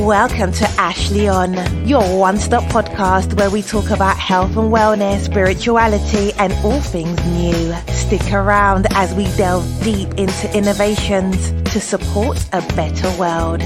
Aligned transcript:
Welcome 0.00 0.52
to 0.52 0.64
Ashley 0.78 1.28
On, 1.28 1.52
your 1.86 2.18
one 2.18 2.38
stop 2.38 2.62
podcast 2.72 3.36
where 3.38 3.50
we 3.50 3.60
talk 3.60 3.90
about 3.90 4.16
health 4.16 4.56
and 4.56 4.72
wellness, 4.72 5.26
spirituality, 5.26 6.32
and 6.38 6.54
all 6.64 6.80
things 6.80 7.22
new. 7.26 7.74
Stick 7.92 8.32
around 8.32 8.86
as 8.92 9.12
we 9.12 9.24
delve 9.36 9.62
deep 9.84 10.08
into 10.14 10.56
innovations 10.56 11.50
to 11.70 11.80
support 11.82 12.42
a 12.54 12.62
better 12.74 13.10
world. 13.20 13.60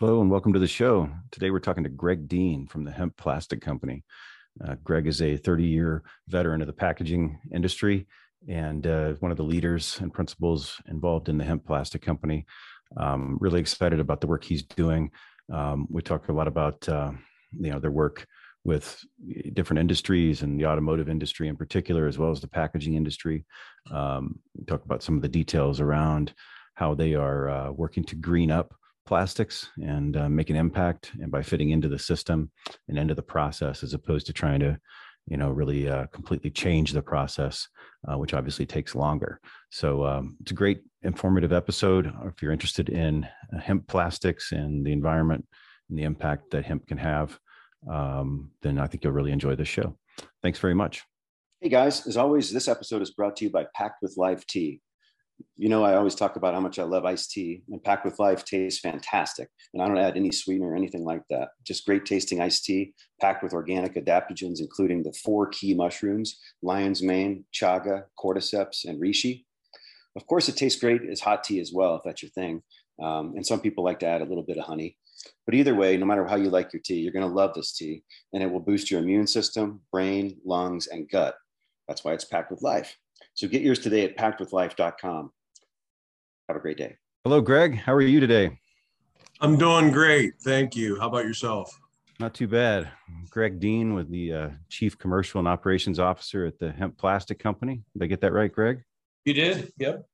Hello 0.00 0.20
and 0.20 0.28
welcome 0.28 0.52
to 0.54 0.58
the 0.58 0.66
show. 0.66 1.08
Today 1.30 1.52
we're 1.52 1.60
talking 1.60 1.84
to 1.84 1.88
Greg 1.88 2.26
Dean 2.26 2.66
from 2.66 2.82
the 2.82 2.90
Hemp 2.90 3.16
Plastic 3.16 3.60
Company. 3.60 4.02
Uh, 4.60 4.74
Greg 4.82 5.06
is 5.06 5.22
a 5.22 5.36
30 5.36 5.62
year 5.62 6.02
veteran 6.26 6.62
of 6.62 6.66
the 6.66 6.72
packaging 6.72 7.38
industry 7.52 8.08
and 8.48 8.86
uh, 8.86 9.12
one 9.20 9.30
of 9.30 9.36
the 9.36 9.44
leaders 9.44 9.98
and 10.00 10.12
principals 10.12 10.80
involved 10.88 11.28
in 11.28 11.38
the 11.38 11.44
hemp 11.44 11.66
plastic 11.66 12.02
company. 12.02 12.46
Um, 12.96 13.38
really 13.40 13.60
excited 13.60 14.00
about 14.00 14.20
the 14.20 14.26
work 14.26 14.44
he's 14.44 14.62
doing. 14.62 15.10
Um, 15.52 15.86
we 15.90 16.02
talk 16.02 16.28
a 16.28 16.32
lot 16.32 16.48
about 16.48 16.88
uh, 16.88 17.12
you 17.58 17.70
know 17.70 17.78
their 17.78 17.90
work 17.90 18.26
with 18.64 19.04
different 19.54 19.80
industries 19.80 20.42
and 20.42 20.58
the 20.58 20.66
automotive 20.66 21.08
industry 21.08 21.48
in 21.48 21.56
particular, 21.56 22.06
as 22.06 22.18
well 22.18 22.30
as 22.30 22.40
the 22.40 22.48
packaging 22.48 22.94
industry. 22.94 23.44
Um, 23.90 24.38
talk 24.66 24.84
about 24.84 25.02
some 25.02 25.16
of 25.16 25.22
the 25.22 25.28
details 25.28 25.80
around 25.80 26.32
how 26.74 26.94
they 26.94 27.14
are 27.14 27.48
uh, 27.48 27.70
working 27.72 28.04
to 28.04 28.14
green 28.14 28.50
up 28.50 28.74
plastics 29.04 29.68
and 29.82 30.16
uh, 30.16 30.28
make 30.28 30.48
an 30.48 30.56
impact 30.56 31.10
and 31.20 31.30
by 31.30 31.42
fitting 31.42 31.70
into 31.70 31.88
the 31.88 31.98
system 31.98 32.50
and 32.88 32.98
into 32.98 33.14
the 33.14 33.22
process 33.22 33.82
as 33.82 33.94
opposed 33.94 34.26
to 34.26 34.32
trying 34.32 34.60
to 34.60 34.78
you 35.26 35.36
know 35.36 35.50
really 35.50 35.88
uh, 35.88 36.06
completely 36.06 36.50
change 36.50 36.92
the 36.92 37.02
process 37.02 37.68
uh, 38.08 38.18
which 38.18 38.34
obviously 38.34 38.66
takes 38.66 38.94
longer. 38.94 39.40
So 39.70 40.04
um, 40.04 40.36
it's 40.40 40.50
a 40.50 40.54
great 40.54 40.82
informative 41.02 41.52
episode 41.52 42.12
if 42.26 42.42
you're 42.42 42.52
interested 42.52 42.88
in 42.88 43.26
uh, 43.54 43.58
hemp 43.58 43.86
plastics 43.86 44.52
and 44.52 44.84
the 44.84 44.92
environment 44.92 45.46
and 45.88 45.98
the 45.98 46.04
impact 46.04 46.50
that 46.50 46.64
hemp 46.64 46.86
can 46.86 46.98
have 46.98 47.38
um, 47.90 48.50
then 48.62 48.78
i 48.78 48.86
think 48.86 49.02
you'll 49.02 49.12
really 49.12 49.32
enjoy 49.32 49.54
this 49.56 49.68
show. 49.68 49.96
Thanks 50.42 50.58
very 50.58 50.74
much. 50.74 51.02
Hey 51.60 51.68
guys. 51.68 52.06
As 52.06 52.16
always 52.16 52.50
this 52.50 52.68
episode 52.68 53.02
is 53.02 53.10
brought 53.10 53.36
to 53.36 53.44
you 53.44 53.50
by 53.50 53.66
Packed 53.74 54.02
with 54.02 54.16
Life 54.16 54.46
tea 54.46 54.80
you 55.56 55.68
know, 55.68 55.84
I 55.84 55.94
always 55.94 56.14
talk 56.14 56.36
about 56.36 56.54
how 56.54 56.60
much 56.60 56.78
I 56.78 56.82
love 56.82 57.04
iced 57.04 57.30
tea, 57.30 57.62
and 57.70 57.82
Packed 57.82 58.04
with 58.04 58.18
Life 58.18 58.44
tastes 58.44 58.80
fantastic. 58.80 59.48
And 59.72 59.82
I 59.82 59.86
don't 59.86 59.98
add 59.98 60.16
any 60.16 60.32
sweetener 60.32 60.72
or 60.72 60.76
anything 60.76 61.04
like 61.04 61.22
that. 61.30 61.50
Just 61.64 61.86
great 61.86 62.04
tasting 62.04 62.40
iced 62.40 62.64
tea, 62.64 62.94
packed 63.20 63.42
with 63.42 63.52
organic 63.52 63.94
adaptogens, 63.94 64.60
including 64.60 65.02
the 65.02 65.12
four 65.24 65.48
key 65.48 65.74
mushrooms 65.74 66.38
lion's 66.62 67.02
mane, 67.02 67.44
chaga, 67.54 68.04
cordyceps, 68.18 68.84
and 68.84 69.00
reishi. 69.00 69.44
Of 70.16 70.26
course, 70.26 70.48
it 70.48 70.56
tastes 70.56 70.80
great 70.80 71.02
as 71.10 71.20
hot 71.20 71.44
tea 71.44 71.60
as 71.60 71.72
well, 71.72 71.96
if 71.96 72.02
that's 72.04 72.22
your 72.22 72.30
thing. 72.30 72.62
Um, 73.02 73.34
and 73.36 73.46
some 73.46 73.60
people 73.60 73.84
like 73.84 74.00
to 74.00 74.06
add 74.06 74.20
a 74.20 74.26
little 74.26 74.44
bit 74.44 74.58
of 74.58 74.64
honey. 74.64 74.96
But 75.46 75.54
either 75.54 75.74
way, 75.74 75.96
no 75.96 76.06
matter 76.06 76.26
how 76.26 76.36
you 76.36 76.50
like 76.50 76.72
your 76.72 76.82
tea, 76.84 77.00
you're 77.00 77.12
going 77.12 77.28
to 77.28 77.32
love 77.32 77.54
this 77.54 77.72
tea, 77.72 78.02
and 78.32 78.42
it 78.42 78.50
will 78.50 78.60
boost 78.60 78.90
your 78.90 79.00
immune 79.00 79.26
system, 79.26 79.80
brain, 79.92 80.38
lungs, 80.44 80.88
and 80.88 81.08
gut. 81.08 81.36
That's 81.88 82.04
why 82.04 82.12
it's 82.12 82.24
packed 82.24 82.50
with 82.50 82.62
life. 82.62 82.96
So 83.34 83.48
get 83.48 83.62
yours 83.62 83.78
today 83.78 84.04
at 84.04 84.16
packedwithlife.com. 84.16 85.30
Have 86.48 86.56
a 86.56 86.60
great 86.60 86.76
day. 86.76 86.96
Hello, 87.24 87.40
Greg. 87.40 87.76
How 87.76 87.94
are 87.94 88.00
you 88.00 88.20
today? 88.20 88.58
I'm 89.40 89.56
doing 89.56 89.90
great. 89.90 90.34
Thank 90.42 90.76
you. 90.76 90.98
How 91.00 91.08
about 91.08 91.24
yourself? 91.24 91.78
Not 92.20 92.34
too 92.34 92.46
bad. 92.46 92.90
Greg 93.30 93.58
Dean 93.58 93.94
with 93.94 94.10
the 94.10 94.32
uh, 94.32 94.48
Chief 94.68 94.98
Commercial 94.98 95.38
and 95.38 95.48
Operations 95.48 95.98
Officer 95.98 96.46
at 96.46 96.58
the 96.58 96.70
Hemp 96.70 96.98
Plastic 96.98 97.38
Company. 97.38 97.82
Did 97.94 98.04
I 98.04 98.06
get 98.06 98.20
that 98.20 98.32
right, 98.32 98.52
Greg? 98.52 98.82
You 99.24 99.34
did. 99.34 99.72
Yep. 99.78 100.04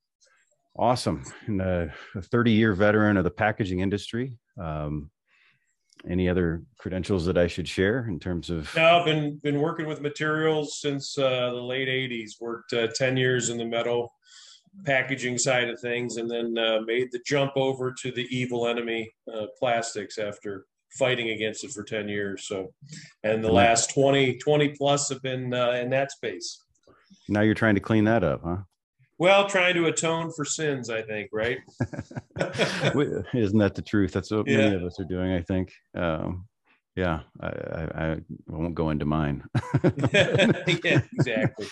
Awesome. 0.77 1.23
And 1.45 1.61
uh, 1.61 1.87
a 2.15 2.21
30 2.21 2.51
year 2.51 2.73
veteran 2.73 3.17
of 3.17 3.25
the 3.25 3.31
packaging 3.31 3.81
industry. 3.81 4.37
Um, 4.57 5.11
any 6.07 6.29
other 6.29 6.63
credentials 6.77 7.25
that 7.25 7.37
I 7.37 7.47
should 7.47 7.67
share 7.67 8.05
in 8.07 8.19
terms 8.19 8.49
of? 8.49 8.73
No, 8.75 8.99
I've 8.99 9.05
been 9.05 9.37
been 9.37 9.59
working 9.59 9.85
with 9.85 10.01
materials 10.01 10.79
since 10.79 11.17
uh, 11.17 11.51
the 11.51 11.61
late 11.61 11.87
'80s. 11.87 12.39
Worked 12.39 12.73
uh, 12.73 12.87
10 12.95 13.17
years 13.17 13.49
in 13.49 13.57
the 13.57 13.65
metal 13.65 14.13
packaging 14.85 15.37
side 15.37 15.69
of 15.69 15.79
things, 15.79 16.17
and 16.17 16.29
then 16.29 16.57
uh, 16.57 16.79
made 16.85 17.11
the 17.11 17.19
jump 17.25 17.53
over 17.55 17.93
to 18.01 18.11
the 18.11 18.27
evil 18.29 18.67
enemy 18.67 19.11
uh, 19.33 19.47
plastics 19.57 20.17
after 20.17 20.65
fighting 20.97 21.29
against 21.29 21.63
it 21.63 21.71
for 21.71 21.83
10 21.83 22.07
years. 22.07 22.47
So, 22.47 22.73
and 23.23 23.43
the 23.43 23.51
last 23.51 23.93
20 23.93 24.37
20 24.37 24.69
plus 24.69 25.09
have 25.09 25.21
been 25.21 25.53
uh, 25.53 25.71
in 25.71 25.89
that 25.91 26.11
space. 26.11 26.63
Now 27.27 27.41
you're 27.41 27.53
trying 27.53 27.75
to 27.75 27.81
clean 27.81 28.05
that 28.05 28.23
up, 28.23 28.41
huh? 28.43 28.57
Well, 29.19 29.49
trying 29.49 29.75
to 29.75 29.87
atone 29.87 30.31
for 30.31 30.45
sins, 30.45 30.89
I 30.89 31.01
think, 31.01 31.29
right? 31.33 31.59
Isn't 33.33 33.59
that 33.59 33.75
the 33.75 33.83
truth? 33.85 34.13
That's 34.13 34.31
what 34.31 34.47
yeah. 34.47 34.57
many 34.57 34.75
of 34.77 34.83
us 34.83 34.97
are 34.97 35.03
doing, 35.03 35.33
I 35.33 35.41
think. 35.41 35.73
Um, 35.93 36.47
yeah, 36.95 37.19
I, 37.41 37.47
I, 37.47 38.11
I, 38.11 38.17
won't 38.47 38.75
go 38.75 38.91
into 38.91 39.03
mine. 39.03 39.43
yeah, 40.13 41.01
exactly. 41.13 41.67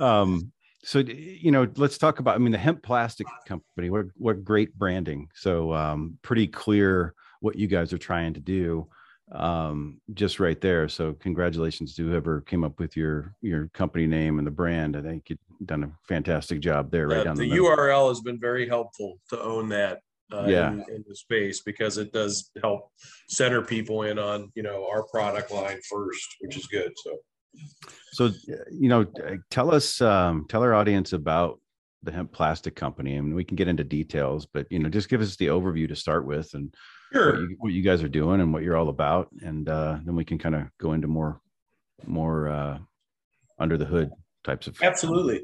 Um, 0.00 0.50
so 0.82 0.98
you 0.98 1.52
know, 1.52 1.68
let's 1.76 1.96
talk 1.96 2.18
about. 2.18 2.34
I 2.34 2.38
mean, 2.38 2.52
the 2.52 2.58
hemp 2.58 2.82
plastic 2.82 3.26
company. 3.46 3.90
What 3.90 4.06
what 4.16 4.44
great 4.44 4.76
branding. 4.76 5.28
So 5.34 5.72
um, 5.72 6.18
pretty 6.22 6.48
clear 6.48 7.14
what 7.40 7.56
you 7.56 7.68
guys 7.68 7.92
are 7.92 7.98
trying 7.98 8.34
to 8.34 8.40
do 8.40 8.88
um, 9.32 10.00
just 10.14 10.40
right 10.40 10.60
there. 10.60 10.88
So 10.88 11.12
congratulations 11.14 11.94
to 11.94 12.08
whoever 12.08 12.40
came 12.42 12.64
up 12.64 12.78
with 12.78 12.96
your 12.96 13.34
your 13.40 13.68
company 13.68 14.06
name 14.06 14.38
and 14.38 14.46
the 14.46 14.50
brand. 14.50 14.96
I 14.96 15.02
think 15.02 15.30
you've 15.30 15.38
done 15.64 15.84
a 15.84 15.92
fantastic 16.06 16.60
job 16.60 16.90
there. 16.90 17.08
Right 17.08 17.24
down 17.24 17.36
the, 17.36 17.48
the 17.48 17.56
URL 17.56 18.08
has 18.08 18.20
been 18.20 18.40
very 18.40 18.68
helpful 18.68 19.18
to 19.30 19.40
own 19.40 19.68
that. 19.70 20.00
Uh, 20.32 20.46
yeah. 20.46 20.70
In, 20.70 20.84
in, 20.94 21.04
the 21.08 21.16
space 21.16 21.60
because 21.60 21.98
it 21.98 22.12
does 22.12 22.52
help 22.62 22.92
center 23.28 23.62
people 23.62 24.02
in 24.02 24.16
on 24.16 24.52
you 24.54 24.62
know 24.62 24.86
our 24.88 25.02
product 25.08 25.50
line 25.50 25.80
first, 25.90 26.36
which 26.38 26.56
is 26.56 26.66
good. 26.66 26.92
So, 27.02 27.18
so 28.12 28.30
you 28.70 28.88
know, 28.88 29.06
tell 29.50 29.74
us, 29.74 30.00
um, 30.00 30.46
tell 30.48 30.62
our 30.62 30.72
audience 30.72 31.14
about 31.14 31.58
the 32.02 32.12
hemp 32.12 32.32
plastic 32.32 32.74
company, 32.76 33.14
I 33.14 33.16
and 33.16 33.26
mean, 33.26 33.34
we 33.34 33.44
can 33.44 33.56
get 33.56 33.68
into 33.68 33.84
details, 33.84 34.46
but 34.46 34.66
you 34.70 34.78
know, 34.78 34.88
just 34.88 35.08
give 35.08 35.20
us 35.20 35.36
the 35.36 35.48
overview 35.48 35.88
to 35.88 35.96
start 35.96 36.24
with, 36.24 36.54
and 36.54 36.74
sure. 37.12 37.32
what, 37.32 37.40
you, 37.40 37.56
what 37.58 37.72
you 37.72 37.82
guys 37.82 38.02
are 38.02 38.08
doing 38.08 38.40
and 38.40 38.52
what 38.52 38.62
you're 38.62 38.76
all 38.76 38.88
about, 38.88 39.28
and 39.42 39.68
uh, 39.68 39.98
then 40.04 40.16
we 40.16 40.24
can 40.24 40.38
kind 40.38 40.54
of 40.54 40.62
go 40.78 40.92
into 40.92 41.08
more 41.08 41.40
more 42.06 42.48
uh, 42.48 42.78
under 43.58 43.76
the 43.76 43.84
hood 43.84 44.10
types 44.42 44.66
of 44.66 44.76
absolutely 44.82 45.42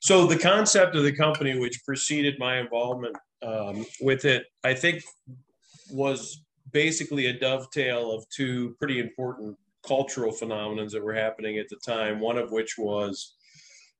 so 0.00 0.26
the 0.26 0.38
concept 0.38 0.96
of 0.96 1.04
the 1.04 1.14
company 1.14 1.58
which 1.58 1.84
preceded 1.84 2.38
my 2.38 2.58
involvement 2.58 3.14
um, 3.42 3.84
with 4.00 4.24
it 4.24 4.46
i 4.64 4.72
think 4.72 5.02
was 5.90 6.42
basically 6.72 7.26
a 7.26 7.38
dovetail 7.38 8.10
of 8.10 8.24
two 8.30 8.74
pretty 8.78 8.98
important 8.98 9.56
cultural 9.86 10.32
phenomena 10.32 10.88
that 10.88 11.04
were 11.04 11.12
happening 11.12 11.58
at 11.58 11.68
the 11.68 11.76
time 11.84 12.18
one 12.18 12.38
of 12.38 12.50
which 12.50 12.78
was 12.78 13.34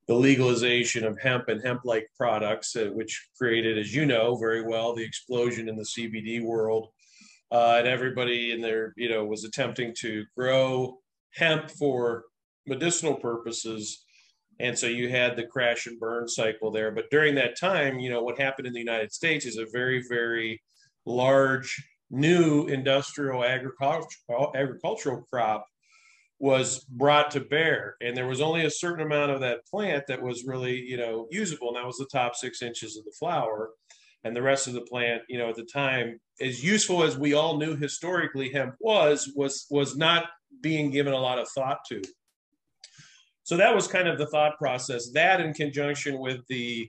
the 0.06 0.14
legalization 0.14 1.04
of 1.04 1.18
hemp 1.18 1.48
and 1.48 1.62
hemp 1.64 1.80
like 1.84 2.06
products, 2.16 2.76
uh, 2.76 2.90
which 2.92 3.28
created, 3.38 3.78
as 3.78 3.94
you 3.94 4.04
know 4.04 4.36
very 4.36 4.62
well, 4.62 4.94
the 4.94 5.04
explosion 5.04 5.68
in 5.68 5.76
the 5.76 5.86
CBD 5.96 6.42
world. 6.42 6.88
Uh, 7.50 7.76
and 7.78 7.86
everybody 7.86 8.52
in 8.52 8.60
there, 8.60 8.92
you 8.96 9.08
know, 9.08 9.24
was 9.24 9.44
attempting 9.44 9.94
to 10.00 10.24
grow 10.36 10.98
hemp 11.34 11.70
for 11.70 12.24
medicinal 12.66 13.14
purposes. 13.14 14.04
And 14.60 14.78
so 14.78 14.86
you 14.86 15.08
had 15.08 15.36
the 15.36 15.46
crash 15.46 15.86
and 15.86 15.98
burn 15.98 16.28
cycle 16.28 16.70
there. 16.70 16.90
But 16.90 17.10
during 17.10 17.34
that 17.36 17.58
time, 17.58 17.98
you 17.98 18.10
know, 18.10 18.22
what 18.22 18.40
happened 18.40 18.66
in 18.66 18.72
the 18.72 18.80
United 18.80 19.12
States 19.12 19.46
is 19.46 19.56
a 19.56 19.66
very, 19.72 20.02
very 20.08 20.62
large 21.06 21.82
new 22.10 22.66
industrial 22.66 23.44
agricultural 23.44 24.52
agricultural 24.54 25.22
crop 25.30 25.66
was 26.38 26.84
brought 26.84 27.30
to 27.32 27.40
bear. 27.40 27.96
And 28.00 28.16
there 28.16 28.26
was 28.26 28.40
only 28.40 28.64
a 28.64 28.70
certain 28.70 29.04
amount 29.04 29.32
of 29.32 29.40
that 29.40 29.66
plant 29.66 30.04
that 30.08 30.22
was 30.22 30.44
really 30.44 30.80
you 30.80 30.96
know 30.96 31.26
usable. 31.30 31.68
And 31.68 31.76
that 31.76 31.86
was 31.86 31.98
the 31.98 32.08
top 32.12 32.34
six 32.34 32.62
inches 32.62 32.96
of 32.96 33.04
the 33.04 33.14
flower. 33.18 33.70
And 34.24 34.34
the 34.34 34.42
rest 34.42 34.66
of 34.66 34.72
the 34.72 34.80
plant 34.82 35.22
you 35.28 35.38
know 35.38 35.50
at 35.50 35.56
the 35.56 35.64
time 35.64 36.20
as 36.40 36.64
useful 36.64 37.02
as 37.02 37.16
we 37.16 37.34
all 37.34 37.58
knew 37.58 37.76
historically 37.76 38.50
hemp 38.50 38.74
was 38.80 39.32
was 39.36 39.66
was 39.70 39.96
not 39.96 40.26
being 40.60 40.90
given 40.90 41.12
a 41.12 41.20
lot 41.20 41.38
of 41.38 41.48
thought 41.48 41.78
to. 41.88 42.02
So 43.42 43.58
that 43.58 43.74
was 43.74 43.86
kind 43.86 44.08
of 44.08 44.16
the 44.18 44.26
thought 44.26 44.56
process. 44.58 45.10
That 45.12 45.40
in 45.40 45.52
conjunction 45.52 46.18
with 46.18 46.40
the 46.48 46.88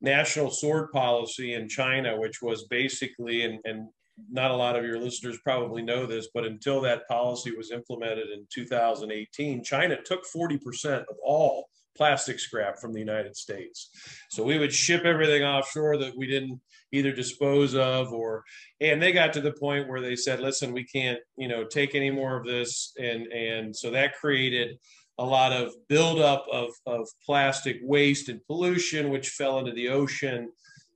national 0.00 0.50
sword 0.50 0.90
policy 0.92 1.52
in 1.52 1.68
china 1.68 2.18
which 2.18 2.40
was 2.40 2.64
basically 2.64 3.44
and, 3.44 3.58
and 3.64 3.88
not 4.30 4.50
a 4.50 4.56
lot 4.56 4.76
of 4.76 4.84
your 4.84 4.98
listeners 4.98 5.38
probably 5.44 5.82
know 5.82 6.06
this, 6.06 6.28
but 6.34 6.44
until 6.44 6.80
that 6.82 7.06
policy 7.08 7.54
was 7.54 7.70
implemented 7.70 8.28
in 8.30 8.46
2018, 8.52 9.62
China 9.62 9.96
took 10.02 10.24
40% 10.24 11.00
of 11.00 11.16
all 11.24 11.68
plastic 11.96 12.38
scrap 12.40 12.78
from 12.78 12.92
the 12.92 12.98
United 12.98 13.36
States. 13.36 13.90
So 14.30 14.42
we 14.42 14.58
would 14.58 14.72
ship 14.72 15.04
everything 15.04 15.42
offshore 15.42 15.98
that 15.98 16.16
we 16.16 16.26
didn't 16.26 16.60
either 16.92 17.12
dispose 17.12 17.74
of 17.74 18.12
or 18.12 18.42
and 18.80 19.00
they 19.00 19.12
got 19.12 19.32
to 19.34 19.40
the 19.40 19.52
point 19.52 19.88
where 19.88 20.00
they 20.00 20.16
said 20.16 20.40
listen 20.40 20.72
we 20.72 20.84
can't 20.84 21.20
you 21.36 21.46
know 21.46 21.64
take 21.64 21.94
any 21.94 22.10
more 22.10 22.36
of 22.36 22.44
this 22.44 22.92
and 22.98 23.26
and 23.28 23.76
so 23.76 23.90
that 23.90 24.16
created 24.16 24.76
a 25.18 25.24
lot 25.24 25.52
of 25.52 25.72
buildup 25.88 26.46
of, 26.50 26.70
of 26.86 27.06
plastic 27.24 27.78
waste 27.82 28.28
and 28.28 28.44
pollution 28.46 29.10
which 29.10 29.28
fell 29.28 29.58
into 29.58 29.72
the 29.72 29.88
ocean 29.88 30.50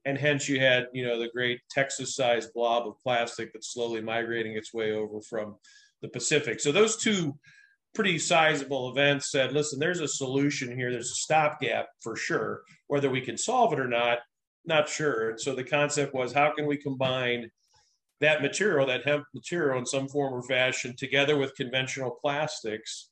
and 0.05 0.19
hence 0.19 0.49
you 0.49 0.61
had 0.61 0.87
you 0.93 1.05
know 1.07 1.19
the 1.19 1.29
great 1.29 1.61
texas 1.71 2.15
sized 2.15 2.53
blob 2.53 2.87
of 2.87 2.99
plastic 3.01 3.53
that's 3.53 3.73
slowly 3.73 4.01
migrating 4.01 4.55
its 4.55 4.75
way 4.75 4.93
over 4.93 5.21
from 5.21 5.57
the 6.03 6.09
pacific. 6.09 6.61
So 6.61 6.71
those 6.71 6.97
two 6.97 7.35
pretty 7.95 8.19
sizable 8.19 8.91
events 8.91 9.31
said 9.31 9.53
listen 9.53 9.79
there's 9.79 10.01
a 10.01 10.09
solution 10.09 10.77
here. 10.77 10.91
There's 10.91 11.11
a 11.11 11.15
stopgap 11.15 11.89
for 12.03 12.17
sure. 12.17 12.63
Whether 12.89 13.11
we 13.11 13.21
can 13.21 13.39
solve 13.39 13.73
it 13.73 13.81
or 13.81 13.89
not 13.89 14.19
not 14.67 14.89
sure. 14.89 15.31
And 15.31 15.41
so 15.41 15.55
the 15.55 15.65
concept 15.65 16.15
was 16.15 16.33
how 16.33 16.53
can 16.55 16.67
we 16.67 16.77
combine 16.77 17.51
that 18.21 18.43
material, 18.43 18.87
that 18.87 19.05
hemp 19.05 19.25
material 19.35 19.79
in 19.79 19.87
some 19.87 20.09
form 20.09 20.33
or 20.33 20.43
fashion, 20.43 20.95
together 20.97 21.37
with 21.37 21.55
conventional 21.57 22.17
plastics 22.23 23.11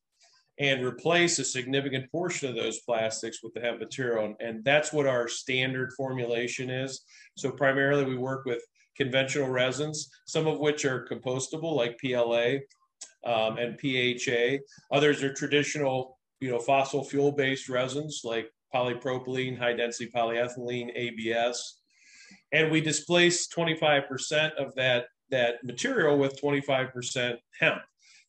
and 0.63 0.85
replace 0.85 1.41
a 1.41 1.45
significant 1.45 2.09
portion 2.13 2.49
of 2.49 2.55
those 2.55 2.79
plastics 2.83 3.43
with 3.43 3.53
the 3.53 3.61
hemp 3.61 3.81
material. 3.81 4.33
And 4.39 4.65
that's 4.65 4.93
what 4.93 5.07
our 5.09 5.27
standard 5.27 5.93
formulation 5.97 6.71
is. 6.71 7.05
So 7.37 7.51
primarily 7.51 8.05
we 8.05 8.17
work 8.17 8.45
with 8.45 8.63
conventional 8.97 9.49
resins, 9.49 10.09
some 10.25 10.47
of 10.47 10.61
which 10.61 10.85
are 10.85 11.09
compostable 11.11 11.75
like 11.75 11.99
PLA 11.99 12.59
um, 13.25 13.59
and 13.59 13.77
PHA. 13.81 14.59
Others 14.97 15.25
are 15.25 15.35
traditional, 15.35 16.17
you 16.41 16.51
know, 16.51 16.61
fossil 16.61 17.03
fuel 17.03 17.33
based 17.33 17.69
resins 17.69 18.21
like 18.23 18.49
polypropylene, 18.73 19.59
high 19.59 19.73
density 19.73 20.13
polyethylene, 20.15 20.93
ABS. 20.95 21.81
And 22.53 22.71
we 22.71 22.81
displace 22.81 23.49
25% 23.49 24.55
of 24.55 24.73
that, 24.77 25.07
that 25.31 25.57
material 25.65 26.19
with 26.19 26.41
25% 26.41 27.35
hemp. 27.59 27.83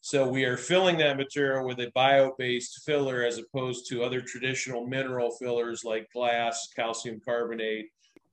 So 0.05 0.27
we 0.27 0.43
are 0.43 0.57
filling 0.57 0.97
that 0.97 1.15
material 1.15 1.65
with 1.65 1.79
a 1.79 1.89
bio-based 1.95 2.81
filler 2.85 3.23
as 3.23 3.37
opposed 3.37 3.87
to 3.87 4.03
other 4.03 4.19
traditional 4.19 4.85
mineral 4.85 5.31
fillers 5.31 5.85
like 5.85 6.11
glass, 6.11 6.67
calcium 6.75 7.21
carbonate, 7.23 7.85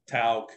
talc. 0.09 0.51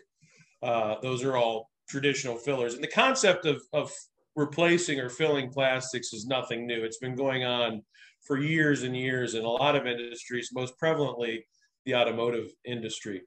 Uh, 0.64 0.96
those 1.04 1.24
are 1.24 1.38
all 1.38 1.70
traditional 1.88 2.36
fillers. 2.36 2.74
And 2.74 2.84
the 2.84 2.88
concept 2.88 3.46
of, 3.46 3.62
of 3.74 3.92
replacing 4.36 5.00
or 5.00 5.08
filling 5.08 5.52
plastics 5.52 6.14
is 6.14 6.26
nothing 6.26 6.66
new. 6.66 6.84
It's 6.84 6.98
been 6.98 7.16
going 7.16 7.44
on 7.44 7.84
for 8.26 8.40
years 8.40 8.82
and 8.82 8.98
years 8.98 9.36
in 9.36 9.46
a 9.46 9.48
lot 9.48 9.76
of 9.76 9.86
industries, 9.86 10.50
most 10.52 10.80
prevalently 10.82 11.44
the 11.86 11.96
automotive 11.96 12.50
industry. 12.66 13.22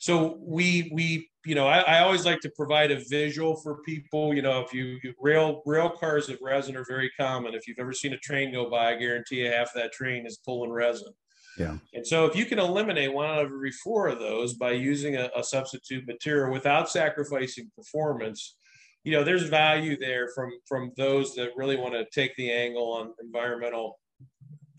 So 0.00 0.38
we 0.40 0.90
we 0.92 1.28
you 1.44 1.54
know 1.54 1.66
I, 1.66 1.80
I, 1.80 1.98
always 2.00 2.24
like 2.24 2.40
to 2.40 2.50
provide 2.56 2.90
a 2.90 3.02
visual 3.08 3.56
for 3.56 3.82
people. 3.82 4.34
You 4.34 4.42
know, 4.42 4.60
if 4.60 4.72
you, 4.72 4.98
you 5.02 5.14
rail 5.20 5.62
rail 5.66 5.90
cars 5.90 6.28
of 6.28 6.38
resin 6.42 6.76
are 6.76 6.84
very 6.88 7.10
common. 7.18 7.54
If 7.54 7.66
you've 7.66 7.78
ever 7.78 7.92
seen 7.92 8.12
a 8.12 8.18
train 8.18 8.52
go 8.52 8.70
by, 8.70 8.94
I 8.94 8.96
guarantee 8.96 9.44
you 9.44 9.50
half 9.50 9.72
that 9.74 9.92
train 9.92 10.26
is 10.26 10.38
pulling 10.44 10.72
resin. 10.72 11.12
Yeah. 11.58 11.76
And 11.92 12.06
so 12.06 12.24
if 12.24 12.34
you 12.34 12.46
can 12.46 12.58
eliminate 12.58 13.12
one 13.12 13.26
out 13.26 13.44
of 13.44 13.52
every 13.52 13.72
four 13.72 14.08
of 14.08 14.18
those 14.18 14.54
by 14.54 14.72
using 14.72 15.16
a, 15.16 15.30
a 15.36 15.44
substitute 15.44 16.06
material 16.06 16.50
without 16.50 16.88
sacrificing 16.88 17.70
performance, 17.76 18.56
you 19.04 19.12
know, 19.12 19.24
there's 19.24 19.44
value 19.44 19.96
there 19.98 20.28
from 20.34 20.50
from 20.66 20.92
those 20.96 21.34
that 21.34 21.50
really 21.56 21.76
want 21.76 21.94
to 21.94 22.06
take 22.12 22.34
the 22.36 22.50
angle 22.50 22.92
on 22.92 23.12
environmental 23.22 23.98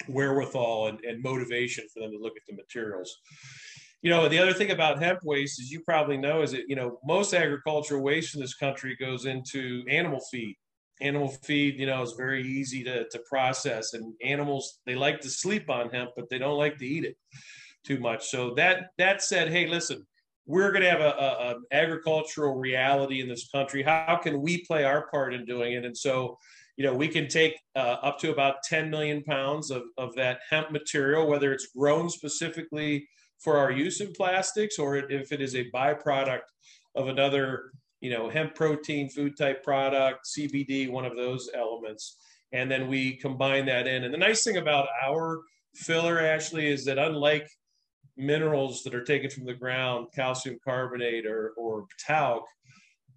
wherewithal 0.08 0.88
and, 0.88 1.00
and 1.04 1.22
motivation 1.22 1.86
for 1.94 2.02
them 2.02 2.12
to 2.12 2.18
look 2.18 2.34
at 2.36 2.44
the 2.48 2.56
materials. 2.56 3.18
You 4.02 4.10
know 4.10 4.28
the 4.28 4.40
other 4.40 4.54
thing 4.54 4.72
about 4.72 5.02
hemp 5.02 5.20
waste 5.24 5.62
is 5.62 5.72
you 5.72 5.80
probably 5.82 6.18
know 6.18 6.42
is 6.42 6.52
that 6.52 6.68
you 6.68 6.76
know 6.76 7.00
most 7.06 7.34
agricultural 7.34 8.02
waste 8.02 8.36
in 8.36 8.42
this 8.42 8.54
country 8.54 8.98
goes 9.00 9.26
into 9.26 9.84
animal 9.88 10.20
feed. 10.32 10.58
Animal 11.00 11.30
feed 11.30 11.80
you 11.80 11.86
know 11.86 12.02
is 12.02 12.14
very 12.14 12.46
easy 12.46 12.84
to, 12.84 13.08
to 13.08 13.20
process 13.30 13.94
and 13.94 14.14
animals 14.22 14.80
they 14.86 14.96
like 14.96 15.22
to 15.22 15.30
sleep 15.30 15.70
on 15.70 15.90
hemp 15.90 16.12
but 16.18 16.30
they 16.30 16.38
don't 16.38 16.58
like 16.58 16.78
to 16.80 16.86
eat 16.86 17.06
it 17.06 17.16
too 17.86 18.00
much. 18.00 18.28
So 18.28 18.54
that 18.56 18.90
that 18.98 19.22
said 19.22 19.50
hey 19.50 19.68
listen 19.68 20.06
we're 20.46 20.72
going 20.72 20.84
to 20.84 20.90
have 20.90 21.00
a, 21.00 21.04
a, 21.04 21.52
a 21.52 21.56
agricultural 21.72 22.56
reality 22.56 23.22
in 23.22 23.30
this 23.30 23.48
country. 23.50 23.82
How 23.82 24.20
can 24.22 24.42
we 24.42 24.64
play 24.66 24.84
our 24.84 25.08
part 25.08 25.34
in 25.34 25.46
doing 25.46 25.74
it? 25.74 25.86
And 25.86 25.98
so 25.98 26.38
you 26.78 26.86
know, 26.86 26.94
we 26.94 27.08
can 27.08 27.28
take 27.28 27.56
uh, 27.76 27.98
up 28.02 28.20
to 28.20 28.32
about 28.32 28.64
10 28.64 28.90
million 28.90 29.24
pounds 29.24 29.70
of, 29.70 29.84
of 29.98 30.16
that 30.16 30.40
hemp 30.50 30.72
material, 30.72 31.28
whether 31.28 31.54
it's 31.54 31.68
grown 31.68 32.10
specifically 32.10 33.08
for 33.40 33.58
our 33.58 33.72
use 33.72 34.02
in 34.02 34.12
plastics 34.14 34.80
or 34.80 34.98
if 34.98 35.32
it 35.32 35.42
is 35.42 35.56
a 35.56 35.70
byproduct 35.72 36.42
of 36.96 37.08
another, 37.08 37.72
you 38.02 38.10
know, 38.10 38.30
hemp 38.30 38.56
protein 38.56 39.10
food 39.10 39.38
type 39.38 39.64
product, 39.64 40.28
CBD, 40.38 40.90
one 40.90 41.06
of 41.06 41.16
those 41.16 41.50
elements. 41.54 42.18
And 42.52 42.70
then 42.72 42.88
we 42.88 43.18
combine 43.18 43.66
that 43.68 43.88
in. 43.88 44.04
And 44.04 44.14
the 44.14 44.18
nice 44.18 44.44
thing 44.44 44.58
about 44.58 44.88
our 45.04 45.42
filler, 45.76 46.20
Ashley, 46.20 46.68
is 46.68 46.86
that 46.86 46.98
unlike 46.98 47.48
minerals 48.16 48.84
that 48.84 48.96
are 48.96 49.04
taken 49.04 49.30
from 49.30 49.46
the 49.46 49.54
ground, 49.54 50.08
calcium 50.16 50.58
carbonate 50.64 51.26
or, 51.26 51.54
or 51.58 51.86
talc, 52.00 52.44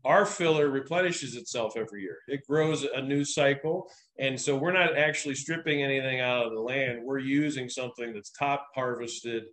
our 0.07 0.25
filler 0.25 0.71
replenishes 0.71 1.35
itself 1.35 1.77
every 1.77 2.03
year. 2.03 2.19
It 2.29 2.47
grows 2.47 2.85
a 2.85 3.03
new 3.03 3.25
cycle. 3.25 3.91
And 4.19 4.41
so 4.41 4.57
we're 4.57 4.73
not 4.73 4.97
actually 4.97 5.35
stripping 5.35 5.83
anything 5.83 6.21
out 6.21 6.47
of 6.47 6.53
the 6.53 6.61
land. 6.61 7.03
We're 7.03 7.19
using 7.19 7.69
something 7.69 8.15
that's 8.15 8.31
top 8.31 8.69
harvested 8.75 9.45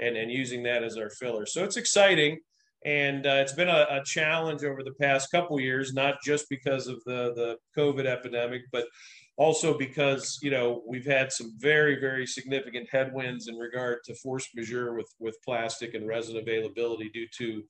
and, 0.00 0.16
and 0.16 0.30
using 0.30 0.62
that 0.64 0.84
as 0.84 0.98
our 0.98 1.08
filler. 1.08 1.46
So 1.46 1.64
it's 1.64 1.78
exciting. 1.78 2.40
And 2.84 3.26
uh, 3.26 3.36
it's 3.36 3.54
been 3.54 3.68
a, 3.68 3.86
a, 3.90 4.02
challenge 4.04 4.64
over 4.64 4.82
the 4.82 4.94
past 5.00 5.30
couple 5.30 5.58
years, 5.60 5.94
not 5.94 6.16
just 6.24 6.48
because 6.50 6.88
of 6.88 6.96
the, 7.06 7.32
the 7.34 7.56
COVID 7.78 8.06
epidemic, 8.06 8.62
but 8.72 8.86
also 9.36 9.78
because, 9.78 10.38
you 10.42 10.50
know, 10.50 10.82
we've 10.86 11.06
had 11.06 11.32
some 11.32 11.54
very, 11.58 12.00
very 12.00 12.26
significant 12.26 12.88
headwinds 12.90 13.46
in 13.46 13.54
regard 13.54 13.98
to 14.04 14.14
force 14.16 14.48
majeure 14.54 14.94
with, 14.94 15.08
with 15.20 15.38
plastic 15.44 15.94
and 15.94 16.08
resin 16.08 16.36
availability 16.36 17.08
due 17.10 17.28
to 17.38 17.62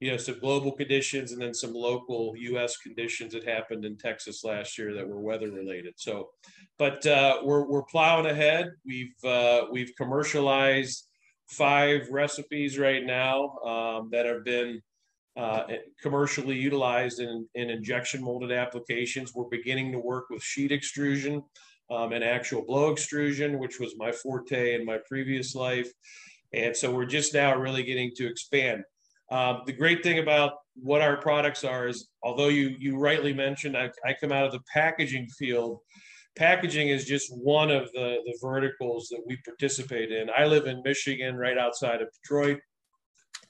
you 0.00 0.10
know 0.10 0.16
some 0.16 0.38
global 0.38 0.72
conditions 0.72 1.32
and 1.32 1.42
then 1.42 1.54
some 1.54 1.72
local 1.72 2.34
U.S. 2.36 2.76
conditions 2.76 3.32
that 3.32 3.46
happened 3.46 3.84
in 3.84 3.96
Texas 3.96 4.44
last 4.44 4.78
year 4.78 4.94
that 4.94 5.08
were 5.08 5.20
weather 5.20 5.50
related. 5.50 5.94
So, 5.96 6.30
but 6.78 7.04
uh, 7.06 7.38
we're 7.44 7.66
we're 7.66 7.82
plowing 7.82 8.26
ahead. 8.26 8.72
We've 8.86 9.24
uh, 9.24 9.66
we've 9.72 9.92
commercialized 9.96 11.06
five 11.48 12.08
recipes 12.10 12.78
right 12.78 13.04
now 13.04 13.58
um, 13.58 14.08
that 14.12 14.26
have 14.26 14.44
been 14.44 14.82
uh, 15.36 15.64
commercially 16.02 16.56
utilized 16.56 17.20
in, 17.20 17.46
in 17.54 17.70
injection 17.70 18.22
molded 18.22 18.52
applications. 18.52 19.34
We're 19.34 19.44
beginning 19.44 19.92
to 19.92 19.98
work 19.98 20.30
with 20.30 20.42
sheet 20.42 20.72
extrusion 20.72 21.42
um, 21.90 22.12
and 22.12 22.24
actual 22.24 22.64
blow 22.64 22.90
extrusion, 22.90 23.58
which 23.58 23.78
was 23.78 23.94
my 23.96 24.12
forte 24.12 24.74
in 24.74 24.84
my 24.84 24.98
previous 25.08 25.54
life. 25.54 25.90
And 26.52 26.76
so 26.76 26.92
we're 26.92 27.06
just 27.06 27.34
now 27.34 27.56
really 27.56 27.82
getting 27.82 28.10
to 28.16 28.26
expand. 28.26 28.82
Uh, 29.30 29.58
the 29.66 29.72
great 29.72 30.02
thing 30.02 30.18
about 30.18 30.54
what 30.74 31.02
our 31.02 31.16
products 31.16 31.64
are 31.64 31.88
is, 31.88 32.08
although 32.22 32.48
you 32.48 32.74
you 32.78 32.98
rightly 32.98 33.34
mentioned, 33.34 33.76
I, 33.76 33.90
I 34.04 34.14
come 34.18 34.32
out 34.32 34.46
of 34.46 34.52
the 34.52 34.60
packaging 34.72 35.28
field. 35.38 35.80
Packaging 36.36 36.88
is 36.88 37.04
just 37.04 37.30
one 37.36 37.70
of 37.70 37.90
the 37.92 38.18
the 38.24 38.38
verticals 38.40 39.08
that 39.10 39.22
we 39.26 39.36
participate 39.44 40.12
in. 40.12 40.28
I 40.36 40.46
live 40.46 40.66
in 40.66 40.82
Michigan, 40.84 41.36
right 41.36 41.58
outside 41.58 42.00
of 42.00 42.08
Detroit, 42.22 42.60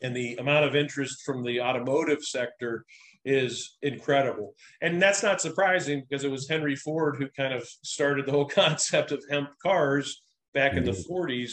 and 0.02 0.16
the 0.16 0.37
amount 0.37 0.64
of 0.64 0.75
interest 0.75 1.23
from 1.25 1.44
the 1.44 1.61
automotive 1.61 2.23
sector 2.23 2.85
is 3.25 3.76
incredible. 3.82 4.54
And 4.80 5.00
that's 5.02 5.23
not 5.23 5.40
surprising 5.40 6.04
because 6.08 6.25
it 6.25 6.30
was 6.30 6.49
Henry 6.49 6.76
Ford 6.76 7.16
who 7.18 7.28
kind 7.37 7.52
of 7.52 7.68
started 7.85 8.26
the 8.26 8.32
whole 8.32 8.47
concept 8.49 9.12
of 9.12 9.23
hemp 9.30 9.50
cars 9.62 10.23
back 10.54 10.73
mm-hmm. 10.73 10.78
in 10.78 10.85
the 10.85 11.04
40s 11.08 11.52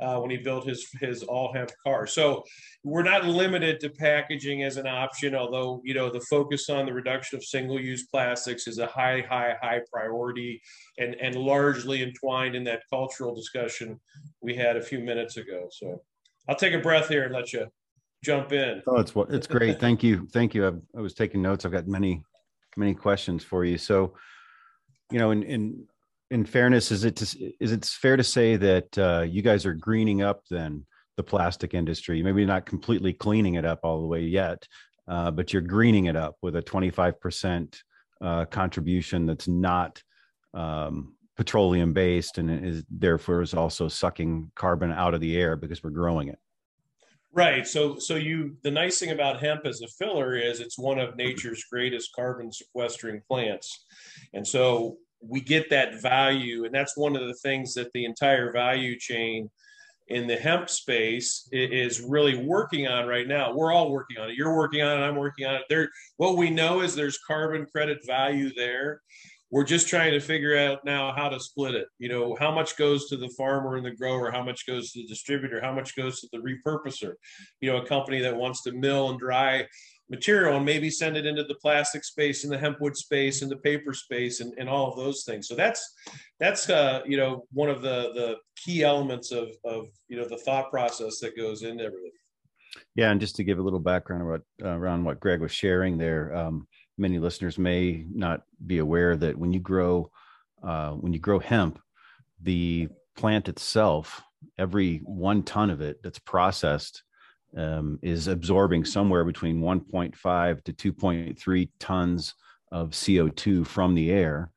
uh, 0.00 0.18
when 0.18 0.30
he 0.30 0.36
built 0.36 0.66
his 0.66 0.86
his 1.00 1.22
all 1.22 1.52
hemp 1.52 1.70
car. 1.82 2.06
So 2.06 2.44
we're 2.84 3.02
not 3.02 3.24
limited 3.24 3.80
to 3.80 3.90
packaging 3.90 4.62
as 4.62 4.76
an 4.76 4.86
option, 4.86 5.34
although 5.34 5.80
you 5.84 5.94
know 5.94 6.10
the 6.10 6.20
focus 6.20 6.68
on 6.68 6.86
the 6.86 6.92
reduction 6.92 7.36
of 7.36 7.44
single 7.44 7.80
use 7.80 8.06
plastics 8.06 8.66
is 8.66 8.78
a 8.78 8.86
high, 8.86 9.24
high, 9.28 9.56
high 9.62 9.80
priority, 9.92 10.60
and 10.98 11.14
and 11.14 11.34
largely 11.36 12.02
entwined 12.02 12.54
in 12.54 12.64
that 12.64 12.82
cultural 12.90 13.34
discussion 13.34 13.98
we 14.40 14.54
had 14.54 14.76
a 14.76 14.82
few 14.82 15.00
minutes 15.00 15.36
ago. 15.36 15.68
So 15.70 16.02
I'll 16.48 16.56
take 16.56 16.74
a 16.74 16.78
breath 16.80 17.08
here 17.08 17.24
and 17.24 17.34
let 17.34 17.52
you 17.52 17.66
jump 18.22 18.52
in. 18.52 18.82
Oh, 18.86 19.00
it's 19.00 19.12
it's 19.30 19.46
great. 19.46 19.80
Thank 19.80 20.02
you, 20.02 20.28
thank 20.32 20.54
you. 20.54 20.66
I've, 20.66 20.80
I 20.96 21.00
was 21.00 21.14
taking 21.14 21.42
notes. 21.42 21.64
I've 21.64 21.72
got 21.72 21.86
many 21.86 22.22
many 22.76 22.94
questions 22.94 23.42
for 23.42 23.64
you. 23.64 23.78
So 23.78 24.14
you 25.10 25.18
know, 25.18 25.30
in 25.30 25.42
in 25.42 25.86
in 26.30 26.44
fairness, 26.44 26.90
is 26.90 27.04
it 27.04 27.16
to, 27.16 27.52
is 27.60 27.72
it 27.72 27.84
fair 27.84 28.16
to 28.16 28.24
say 28.24 28.56
that 28.56 28.98
uh, 28.98 29.24
you 29.28 29.42
guys 29.42 29.64
are 29.66 29.74
greening 29.74 30.22
up 30.22 30.42
then 30.50 30.84
the 31.16 31.22
plastic 31.22 31.74
industry? 31.74 32.22
Maybe 32.22 32.44
not 32.44 32.66
completely 32.66 33.12
cleaning 33.12 33.54
it 33.54 33.64
up 33.64 33.80
all 33.82 34.00
the 34.00 34.06
way 34.06 34.22
yet, 34.22 34.66
uh, 35.08 35.30
but 35.30 35.52
you're 35.52 35.62
greening 35.62 36.06
it 36.06 36.16
up 36.16 36.36
with 36.42 36.56
a 36.56 36.62
25% 36.62 37.80
uh, 38.20 38.44
contribution 38.46 39.26
that's 39.26 39.46
not 39.46 40.02
um, 40.54 41.14
petroleum 41.36 41.92
based 41.92 42.38
and 42.38 42.64
is 42.64 42.82
therefore 42.90 43.42
is 43.42 43.54
also 43.54 43.88
sucking 43.88 44.50
carbon 44.54 44.90
out 44.90 45.14
of 45.14 45.20
the 45.20 45.36
air 45.36 45.54
because 45.54 45.82
we're 45.82 45.90
growing 45.90 46.28
it. 46.28 46.38
Right. 47.32 47.66
So 47.66 47.98
so 47.98 48.14
you 48.14 48.56
the 48.62 48.70
nice 48.70 48.98
thing 48.98 49.10
about 49.10 49.40
hemp 49.40 49.66
as 49.66 49.82
a 49.82 49.88
filler 49.88 50.34
is 50.34 50.60
it's 50.60 50.78
one 50.78 50.98
of 50.98 51.16
nature's 51.16 51.64
greatest 51.70 52.14
carbon 52.16 52.50
sequestering 52.50 53.20
plants. 53.28 53.84
And 54.32 54.48
so 54.48 54.96
we 55.20 55.40
get 55.40 55.70
that 55.70 56.00
value 56.02 56.64
and 56.64 56.74
that's 56.74 56.96
one 56.96 57.16
of 57.16 57.26
the 57.26 57.34
things 57.34 57.74
that 57.74 57.92
the 57.92 58.04
entire 58.04 58.52
value 58.52 58.98
chain 58.98 59.50
in 60.08 60.26
the 60.26 60.36
hemp 60.36 60.70
space 60.70 61.48
is 61.50 62.00
really 62.00 62.36
working 62.36 62.86
on 62.86 63.06
right 63.06 63.26
now. 63.26 63.52
We're 63.52 63.72
all 63.72 63.90
working 63.90 64.18
on 64.18 64.30
it. 64.30 64.36
You're 64.36 64.56
working 64.56 64.82
on 64.82 64.98
it. 64.98 65.04
I'm 65.04 65.16
working 65.16 65.46
on 65.46 65.56
it. 65.56 65.62
There, 65.68 65.88
what 66.16 66.36
we 66.36 66.48
know 66.48 66.80
is 66.80 66.94
there's 66.94 67.18
carbon 67.26 67.66
credit 67.66 67.98
value 68.06 68.50
there. 68.54 69.00
We're 69.50 69.64
just 69.64 69.88
trying 69.88 70.12
to 70.12 70.20
figure 70.20 70.56
out 70.56 70.84
now 70.84 71.12
how 71.16 71.28
to 71.28 71.40
split 71.40 71.74
it. 71.74 71.86
You 71.98 72.08
know, 72.08 72.36
how 72.38 72.52
much 72.52 72.76
goes 72.76 73.08
to 73.08 73.16
the 73.16 73.32
farmer 73.36 73.76
and 73.76 73.86
the 73.86 73.94
grower, 73.94 74.30
how 74.30 74.44
much 74.44 74.66
goes 74.66 74.92
to 74.92 75.02
the 75.02 75.08
distributor, 75.08 75.60
how 75.60 75.72
much 75.72 75.96
goes 75.96 76.20
to 76.20 76.28
the 76.32 76.38
repurposer. 76.38 77.14
You 77.60 77.72
know, 77.72 77.78
a 77.78 77.86
company 77.86 78.20
that 78.20 78.36
wants 78.36 78.62
to 78.62 78.72
mill 78.72 79.10
and 79.10 79.18
dry 79.18 79.66
material 80.08 80.56
and 80.56 80.64
maybe 80.64 80.88
send 80.88 81.16
it 81.16 81.26
into 81.26 81.44
the 81.44 81.54
plastic 81.56 82.04
space 82.04 82.44
and 82.44 82.52
the 82.52 82.58
hempwood 82.58 82.96
space 82.96 83.42
and 83.42 83.50
the 83.50 83.56
paper 83.56 83.92
space 83.92 84.40
and, 84.40 84.52
and 84.58 84.68
all 84.68 84.90
of 84.90 84.96
those 84.96 85.24
things. 85.24 85.48
So 85.48 85.54
that's 85.54 85.94
that's 86.38 86.70
uh, 86.70 87.02
you 87.06 87.16
know 87.16 87.46
one 87.52 87.68
of 87.68 87.82
the 87.82 88.12
the 88.14 88.36
key 88.56 88.82
elements 88.82 89.32
of 89.32 89.48
of 89.64 89.86
you 90.08 90.16
know 90.16 90.28
the 90.28 90.38
thought 90.38 90.70
process 90.70 91.18
that 91.20 91.36
goes 91.36 91.62
into 91.62 91.84
everything. 91.84 92.12
Yeah 92.94 93.10
and 93.10 93.20
just 93.20 93.36
to 93.36 93.44
give 93.44 93.58
a 93.58 93.62
little 93.62 93.80
background 93.80 94.22
about 94.22 94.42
uh, 94.62 94.76
around 94.76 95.04
what 95.04 95.20
greg 95.20 95.40
was 95.40 95.52
sharing 95.52 95.96
there 95.96 96.34
um, 96.34 96.66
many 96.98 97.18
listeners 97.18 97.58
may 97.58 98.04
not 98.12 98.42
be 98.66 98.78
aware 98.78 99.16
that 99.16 99.36
when 99.36 99.52
you 99.52 99.60
grow 99.60 100.10
uh, 100.62 100.90
when 100.90 101.12
you 101.12 101.18
grow 101.18 101.38
hemp 101.38 101.78
the 102.42 102.88
plant 103.16 103.48
itself 103.48 104.22
every 104.58 104.98
one 104.98 105.42
ton 105.42 105.70
of 105.70 105.80
it 105.80 106.02
that's 106.02 106.18
processed 106.18 107.02
um, 107.56 107.98
is 108.02 108.28
absorbing 108.28 108.84
somewhere 108.84 109.24
between 109.24 109.60
1.5 109.60 110.64
to 110.64 110.72
2.3 110.72 111.68
tons 111.78 112.34
of 112.72 112.90
CO2 112.90 113.66
from 113.66 113.94
the 113.94 114.10
air 114.10 114.50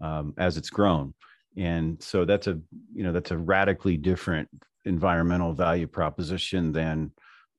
um, 0.00 0.34
as 0.38 0.56
it's 0.56 0.70
grown. 0.70 1.14
And 1.56 2.02
so 2.02 2.24
that's 2.24 2.46
a 2.46 2.58
you 2.94 3.02
know 3.02 3.12
that's 3.12 3.30
a 3.30 3.38
radically 3.38 3.96
different 3.96 4.48
environmental 4.84 5.52
value 5.52 5.86
proposition 5.86 6.70
than 6.70 7.12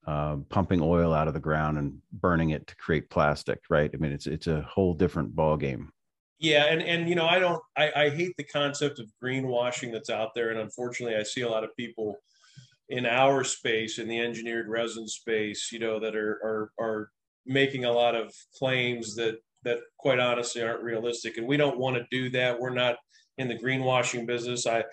uh, 0.06 0.38
pumping 0.50 0.82
oil 0.82 1.14
out 1.14 1.28
of 1.28 1.34
the 1.34 1.40
ground 1.40 1.78
and 1.78 1.98
burning 2.14 2.52
it 2.52 2.66
to 2.68 2.76
create 2.78 3.10
plastic, 3.10 3.60
right? 3.70 3.92
I 3.94 3.98
mean, 3.98 4.12
it's 4.12 4.28
it's 4.28 4.48
a 4.48 4.62
whole 4.62 4.94
different 4.94 5.36
ball 5.36 5.58
game. 5.58 5.92
Yeah, 6.40 6.66
and 6.66 6.82
and 6.82 7.10
you 7.10 7.16
know, 7.16 7.26
I 7.26 7.40
don't, 7.40 7.62
I, 7.76 7.92
I 7.96 8.10
hate 8.10 8.38
the 8.38 8.44
concept 8.44 9.00
of 9.00 9.12
greenwashing 9.24 9.92
that's 9.92 10.12
out 10.12 10.36
there, 10.36 10.52
and 10.52 10.60
unfortunately, 10.60 11.18
I 11.18 11.24
see 11.24 11.42
a 11.42 11.50
lot 11.50 11.64
of 11.64 11.76
people 11.76 12.16
in 12.90 13.06
our 13.06 13.44
space 13.44 14.00
in 14.00 14.08
the 14.08 14.20
engineered 14.20 14.70
resin 14.70 15.08
space 15.08 15.72
you 15.74 15.80
know 15.80 16.00
that 16.00 16.16
are 16.16 16.40
are 16.44 16.72
are 16.80 17.10
making 17.46 17.86
a 17.86 17.92
lot 17.92 18.16
of 18.16 18.34
claims 18.58 19.16
that 19.16 19.38
that 19.64 19.80
quite 19.98 20.20
honestly 20.20 20.62
aren't 20.62 20.84
realistic. 20.84 21.38
And 21.38 21.48
we 21.48 21.58
don't 21.58 21.80
want 21.80 21.98
to 21.98 22.06
do 22.12 22.30
that. 22.32 22.60
We're 22.60 22.74
not 22.74 22.98
in 23.38 23.48
the 23.48 23.58
greenwashing 23.58 24.26
business. 24.26 24.68
I 24.68 24.84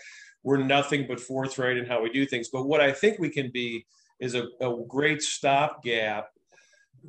we're 0.43 0.59
nothing 0.59 1.07
but 1.09 1.21
forthright 1.21 1.79
in 1.79 1.87
how 1.87 2.03
we 2.03 2.11
do 2.11 2.27
things. 2.27 2.49
But 2.53 2.67
what 2.67 2.81
i 2.81 2.93
think 2.93 3.19
we 3.19 3.31
can 3.31 3.51
be 3.51 3.87
is 4.21 4.35
a, 4.35 4.49
a 4.61 4.75
great 4.87 5.23
stopgap 5.23 6.29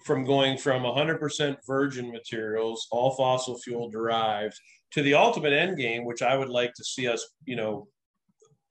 from 0.04 0.26
going 0.26 0.58
from 0.58 0.82
100% 0.84 1.58
virgin 1.66 2.12
materials 2.12 2.88
all 2.92 3.16
fossil 3.16 3.58
fuel 3.58 3.90
derived 3.90 4.60
to 4.92 5.02
the 5.02 5.14
ultimate 5.14 5.54
end 5.54 5.78
game 5.78 6.04
which 6.04 6.22
i 6.22 6.36
would 6.36 6.50
like 6.50 6.74
to 6.74 6.84
see 6.84 7.08
us 7.08 7.26
you 7.46 7.56
know 7.56 7.88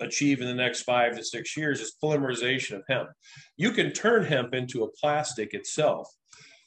achieve 0.01 0.41
in 0.41 0.47
the 0.47 0.55
next 0.55 0.83
five 0.83 1.17
to 1.17 1.25
six 1.25 1.57
years 1.57 1.81
is 1.81 1.97
polymerization 2.03 2.77
of 2.77 2.83
hemp. 2.89 3.09
You 3.57 3.73
can 3.73 3.93
turn 3.93 4.25
hemp 4.25 4.55
into 4.55 4.85
a 4.85 4.91
plastic 4.91 5.55
itself. 5.55 6.09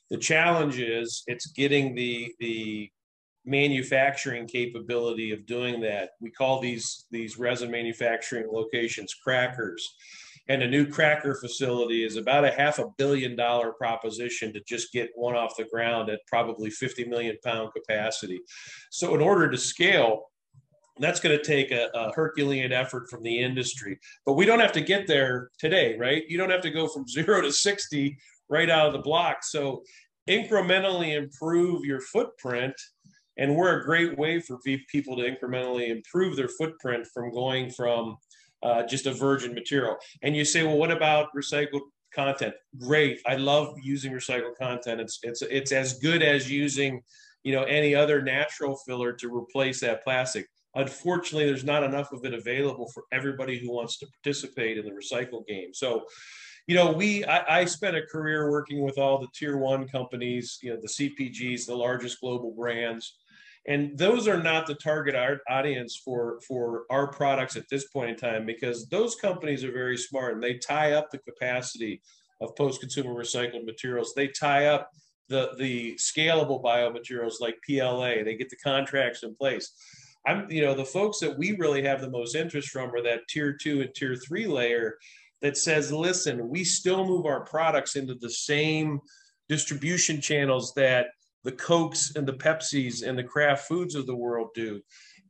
The 0.10 0.18
challenge 0.18 0.80
is 0.80 1.24
it's 1.28 1.48
getting 1.48 1.96
the 1.96 2.34
the 2.40 2.90
manufacturing 3.46 4.46
capability 4.46 5.32
of 5.32 5.46
doing 5.46 5.82
that. 5.82 6.12
We 6.20 6.32
call 6.32 6.60
these 6.60 7.06
these 7.12 7.38
resin 7.38 7.72
manufacturing 7.72 8.48
locations 8.52 9.14
crackers. 9.14 9.88
And 10.50 10.64
a 10.64 10.68
new 10.68 10.88
cracker 10.88 11.36
facility 11.36 12.06
is 12.06 12.16
about 12.16 12.46
a 12.46 12.52
half 12.52 12.80
a 12.80 12.88
billion 12.98 13.36
dollar 13.36 13.74
proposition 13.74 14.54
to 14.54 14.62
just 14.66 14.94
get 14.94 15.10
one 15.16 15.36
off 15.36 15.58
the 15.58 15.66
ground 15.66 16.10
at 16.10 16.26
probably 16.26 16.70
50 16.70 17.06
million 17.06 17.36
pound 17.44 17.72
capacity. 17.76 18.40
So 18.90 19.14
in 19.14 19.20
order 19.20 19.50
to 19.50 19.58
scale, 19.58 20.24
that's 21.00 21.20
going 21.20 21.38
to 21.38 21.44
take 21.44 21.72
a, 21.72 21.90
a, 21.94 22.12
Herculean 22.14 22.72
effort 22.72 23.10
from 23.10 23.24
the 23.24 23.40
industry. 23.40 24.00
But 24.26 24.34
we 24.34 24.46
don't 24.46 24.60
have 24.60 24.72
to 24.74 24.82
get 24.82 25.08
there 25.08 25.50
today, 25.60 25.98
right? 25.98 26.24
You 26.28 26.38
don't 26.38 26.50
have 26.50 26.62
to 26.62 26.72
go 26.72 26.88
from 26.88 27.08
zero 27.08 27.42
to 27.42 27.52
60 27.52 28.18
right 28.50 28.70
out 28.70 28.88
of 28.88 28.94
the 28.94 29.00
block. 29.00 29.44
So 29.44 29.84
incrementally 30.30 31.16
improve 31.16 31.86
your 31.86 32.02
footprint. 32.02 32.76
And 33.38 33.56
we're 33.56 33.80
a 33.80 33.86
great 33.86 34.18
way 34.18 34.40
for 34.40 34.58
people 34.90 35.16
to 35.18 35.24
incrementally 35.24 35.90
improve 35.90 36.36
their 36.36 36.50
footprint 36.50 37.08
from 37.14 37.32
going 37.32 37.70
from 37.70 38.18
uh, 38.64 38.84
just 38.84 39.06
a 39.06 39.14
virgin 39.14 39.54
material. 39.54 39.98
And 40.24 40.36
you 40.36 40.44
say, 40.44 40.64
well, 40.64 40.78
what 40.78 40.90
about 40.90 41.28
recycled 41.38 41.82
content? 42.14 42.56
Great. 42.80 43.20
I 43.28 43.36
love 43.36 43.76
using 43.84 44.12
recycled 44.12 44.58
content. 44.60 45.02
It's, 45.02 45.20
it's, 45.22 45.44
it's 45.44 45.72
as 45.72 46.00
good 46.00 46.24
as 46.24 46.50
using 46.50 47.04
you 47.48 47.54
know 47.54 47.64
any 47.64 47.96
other 47.96 48.22
natural 48.22 48.76
filler 48.86 49.14
to 49.14 49.34
replace 49.34 49.80
that 49.80 50.04
plastic 50.04 50.48
Unfortunately, 50.76 51.46
there's 51.46 51.64
not 51.64 51.84
enough 51.84 52.12
of 52.12 52.24
it 52.26 52.34
available 52.34 52.90
for 52.94 53.04
everybody 53.12 53.58
who 53.58 53.72
wants 53.72 53.98
to 54.00 54.08
participate 54.08 54.78
in 54.78 54.86
the 54.86 54.92
recycle 54.92 55.46
game. 55.48 55.74
So, 55.74 56.06
you 56.68 56.76
know, 56.76 56.92
we 56.92 57.26
I, 57.26 57.62
I 57.62 57.66
spent 57.66 57.96
a 57.96 58.02
career 58.02 58.52
working 58.52 58.84
with 58.84 58.98
all 58.98 59.20
the 59.20 59.30
tier 59.34 59.58
one 59.58 59.88
companies, 59.88 60.60
you 60.62 60.74
know, 60.74 60.80
the 60.82 60.88
CPGs, 60.88 61.66
the 61.66 61.76
largest 61.76 62.20
global 62.20 62.52
brands, 62.52 63.18
and 63.68 63.98
those 63.98 64.28
are 64.28 64.42
not 64.42 64.66
the 64.66 64.76
target 64.76 65.16
audience 65.50 66.00
for 66.04 66.40
for 66.48 66.86
our 66.90 67.08
products 67.08 67.56
at 67.58 67.70
this 67.70 67.88
point 67.90 68.10
in 68.12 68.16
time 68.16 68.46
because 68.46 68.88
those 68.88 69.16
companies 69.16 69.64
are 69.64 69.72
very 69.72 69.98
smart 69.98 70.34
and 70.34 70.44
they 70.44 70.56
tie 70.56 70.94
up 70.94 71.12
the 71.12 71.18
capacity 71.20 72.02
of 72.40 72.56
post-consumer 72.56 73.14
recycled 73.14 73.66
materials. 73.66 74.14
They 74.16 74.28
tie 74.28 74.68
up 74.68 74.90
the 75.28 75.52
the 75.58 75.96
scalable 75.96 76.64
biomaterials 76.64 77.42
like 77.42 77.58
PLA. 77.68 78.24
They 78.24 78.36
get 78.38 78.50
the 78.50 78.58
contracts 78.58 79.24
in 79.24 79.36
place. 79.36 79.72
I'm, 80.28 80.52
you 80.52 80.62
know, 80.62 80.74
the 80.74 80.86
folks 80.86 81.20
that 81.20 81.38
we 81.38 81.54
really 81.54 81.82
have 81.84 82.02
the 82.02 82.10
most 82.10 82.36
interest 82.36 82.70
from 82.70 82.94
are 82.94 83.02
that 83.04 83.28
tier 83.30 83.54
two 83.54 83.82
and 83.82 83.96
tier 83.96 84.16
three 84.16 84.46
layer 84.46 84.98
that 85.42 85.58
says, 85.58 85.92
listen, 85.92 86.50
we 86.50 86.64
still 86.64 87.06
move 87.06 87.26
our 87.26 87.42
products 87.42 87.96
into 87.96 88.16
the 88.16 88.30
same 88.30 89.00
distribution 89.48 90.20
channels 90.20 90.74
that 90.76 91.08
the 91.46 91.52
Cokes 91.54 92.16
and 92.16 92.28
the 92.28 92.34
Pepsis 92.34 93.08
and 93.08 93.18
the 93.18 93.24
Kraft 93.24 93.68
Foods 93.68 93.96
of 93.96 94.06
the 94.06 94.16
world 94.16 94.50
do. 94.54 94.82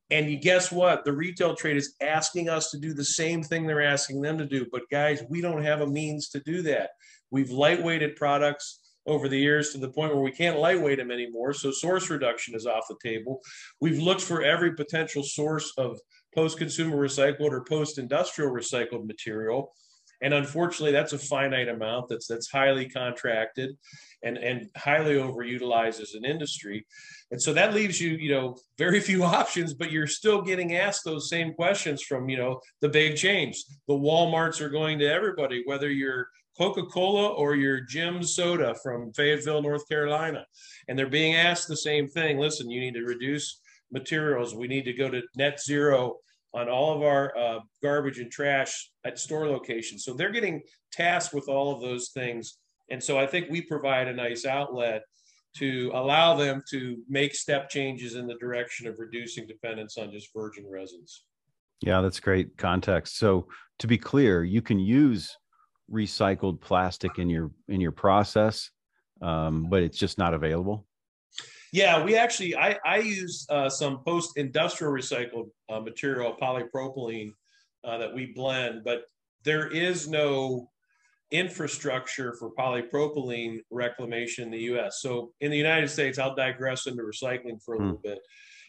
And 0.10 0.32
you 0.32 0.38
guess 0.38 0.72
what? 0.72 1.06
The 1.06 1.14
retail 1.14 1.54
trade 1.54 1.78
is 1.78 1.96
asking 2.02 2.50
us 2.50 2.72
to 2.72 2.80
do 2.80 2.94
the 2.94 3.06
same 3.06 3.44
thing 3.44 3.68
they're 3.68 3.84
asking 3.84 4.22
them 4.22 4.38
to 4.38 4.46
do. 4.46 4.66
But 4.72 4.90
guys, 4.90 5.22
we 5.30 5.42
don't 5.42 5.64
have 5.64 5.82
a 5.82 5.88
means 5.88 6.30
to 6.30 6.40
do 6.40 6.64
that. 6.64 6.92
We've 7.30 7.50
lightweighted 7.50 8.16
products 8.16 8.80
over 9.08 9.30
the 9.30 9.40
years 9.40 9.72
to 9.72 9.78
the 9.78 9.90
point 9.90 10.14
where 10.14 10.24
we 10.24 10.32
can't 10.32 10.60
lightweight 10.60 10.98
them 10.98 11.12
anymore. 11.12 11.54
So 11.54 11.72
source 11.72 12.10
reduction 12.10 12.56
is 12.56 12.66
off 12.66 12.84
the 12.90 12.98
table. 13.02 13.42
We've 13.80 14.00
looked 14.00 14.22
for 14.22 14.44
every 14.44 14.74
potential 14.74 15.24
source 15.24 15.74
of 15.78 16.00
post-consumer 16.36 16.96
recycled 16.96 17.52
or 17.52 17.64
post-industrial 17.64 18.52
recycled 18.52 19.08
material. 19.08 19.74
And 20.22 20.34
unfortunately, 20.34 20.92
that's 20.92 21.14
a 21.14 21.20
finite 21.20 21.70
amount 21.70 22.10
that's 22.10 22.28
that's 22.28 22.50
highly 22.50 22.90
contracted 22.90 23.78
and, 24.24 24.38
and 24.38 24.68
highly 24.76 25.16
overutilized 25.16 26.02
as 26.02 26.16
an 26.16 26.26
industry. 26.26 26.86
And 27.30 27.42
so 27.42 27.54
that 27.54 27.76
leaves 27.76 28.02
you, 28.02 28.12
you 28.12 28.32
know, 28.32 28.58
very 28.78 29.00
few 29.10 29.24
options, 29.24 29.74
but 29.74 29.92
you're 29.92 30.08
still 30.08 30.42
getting 30.42 30.76
asked 30.76 31.06
those 31.06 31.30
same 31.30 31.54
questions 31.54 32.02
from, 32.02 32.30
you 32.30 32.38
know, 32.38 32.60
the 32.82 32.90
big 32.90 33.16
chains. 33.16 33.64
The 33.88 33.94
Walmarts 33.94 34.60
are 34.60 34.70
going 34.70 35.00
to 35.00 35.06
everybody, 35.06 35.62
whether 35.66 35.90
you're 35.90 36.28
Coca 36.58 36.84
Cola 36.84 37.30
or 37.34 37.56
your 37.56 37.82
Jim's 37.82 38.36
soda 38.36 38.76
from 38.82 39.14
Fayetteville, 39.14 39.62
North 39.62 39.88
Carolina. 39.88 40.46
And 40.88 40.98
they're 40.98 41.10
being 41.10 41.36
asked 41.36 41.68
the 41.68 41.78
same 41.78 42.08
thing 42.08 42.38
listen, 42.38 42.70
you 42.70 42.80
need 42.80 42.96
to 42.96 43.04
reduce 43.04 43.62
materials. 43.92 44.56
We 44.56 44.68
need 44.68 44.86
to 44.86 44.94
go 44.94 45.10
to 45.10 45.22
net 45.36 45.62
zero 45.62 46.18
on 46.54 46.70
all 46.70 46.96
of 46.96 47.04
our 47.04 47.38
uh, 47.38 47.60
garbage 47.84 48.20
and 48.20 48.32
trash 48.32 48.92
at 49.06 49.20
store 49.20 49.48
locations. 49.48 50.04
So 50.04 50.14
they're 50.14 50.32
getting 50.32 50.62
tasked 50.92 51.34
with 51.34 51.48
all 51.48 51.74
of 51.74 51.82
those 51.82 52.10
things. 52.10 52.58
And 52.90 53.04
so 53.04 53.20
I 53.20 53.28
think 53.28 53.50
we 53.50 53.62
provide 53.62 54.08
a 54.08 54.14
nice 54.14 54.46
outlet 54.46 55.04
to 55.58 55.92
allow 55.94 56.36
them 56.36 56.64
to 56.70 56.98
make 57.10 57.36
step 57.36 57.70
changes 57.70 58.16
in 58.16 58.28
the 58.28 58.36
direction 58.36 58.88
of 58.88 58.96
reducing 58.98 59.48
dependence 59.48 59.98
on 59.98 60.12
just 60.12 60.30
virgin 60.34 60.66
resins. 60.70 61.24
Yeah, 61.82 62.02
that's 62.02 62.20
great 62.20 62.58
context. 62.58 63.18
So 63.18 63.48
to 63.80 63.88
be 63.88 63.98
clear, 63.98 64.44
you 64.44 64.62
can 64.62 64.80
use 64.80 65.38
recycled 65.92 66.62
plastic 66.62 67.20
in 67.20 67.30
your 67.30 67.52
in 67.68 67.82
your 67.82 67.92
process, 67.92 68.72
um, 69.22 69.68
but 69.70 69.84
it's 69.84 69.98
just 69.98 70.18
not 70.18 70.34
available. 70.34 70.86
Yeah, 71.74 72.04
we 72.04 72.16
actually 72.16 72.56
I 72.56 72.78
I 72.86 72.98
use 72.98 73.46
uh, 73.50 73.70
some 73.70 74.04
post 74.04 74.38
industrial 74.38 74.94
recycled 74.94 75.50
uh, 75.70 75.80
material 75.80 76.36
polypropylene 76.42 77.32
uh, 77.84 77.98
that 77.98 78.14
we 78.14 78.28
blend, 78.28 78.84
but 78.84 79.04
there 79.44 79.68
is 79.68 80.08
no 80.08 80.70
infrastructure 81.32 82.34
for 82.34 82.52
polypropylene 82.52 83.60
reclamation 83.70 84.46
in 84.46 84.52
the 84.52 84.60
U.S. 84.60 85.00
So 85.02 85.34
in 85.42 85.52
the 85.52 85.58
United 85.58 85.90
States, 85.90 86.18
I'll 86.18 86.36
digress 86.36 86.88
into 86.88 87.04
recycling 87.04 87.62
for 87.64 87.76
a 87.76 87.80
little 87.80 87.96
hmm. 87.96 88.10
bit. 88.10 88.20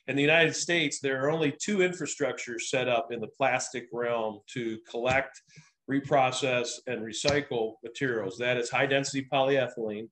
In 0.09 0.17
the 0.17 0.23
United 0.23 0.57
States, 0.57 1.01
there 1.01 1.23
are 1.23 1.31
only 1.31 1.53
two 1.53 1.79
infrastructures 1.79 2.63
set 2.63 2.89
up 2.89 3.13
in 3.13 3.21
the 3.21 3.29
plastic 3.29 3.87
realm 3.93 4.41
to 4.55 4.79
collect, 4.91 5.43
reprocess, 5.91 6.69
and 6.87 7.01
recycle 7.01 7.75
materials. 7.83 8.39
That 8.39 8.57
is 8.57 8.71
high 8.71 8.87
density 8.87 9.27
polyethylene 9.31 10.09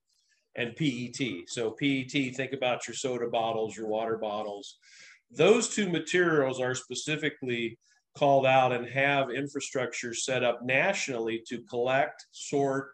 and 0.56 0.74
PET. 0.74 1.48
So 1.48 1.70
PET, 1.72 2.34
think 2.34 2.52
about 2.52 2.86
your 2.88 2.94
soda 2.94 3.28
bottles, 3.28 3.76
your 3.76 3.86
water 3.86 4.16
bottles. 4.16 4.78
Those 5.30 5.68
two 5.68 5.90
materials 5.90 6.60
are 6.60 6.74
specifically 6.74 7.78
called 8.16 8.46
out 8.46 8.72
and 8.72 8.86
have 8.88 9.30
infrastructure 9.30 10.14
set 10.14 10.42
up 10.42 10.62
nationally 10.62 11.42
to 11.48 11.60
collect, 11.62 12.26
sort, 12.32 12.92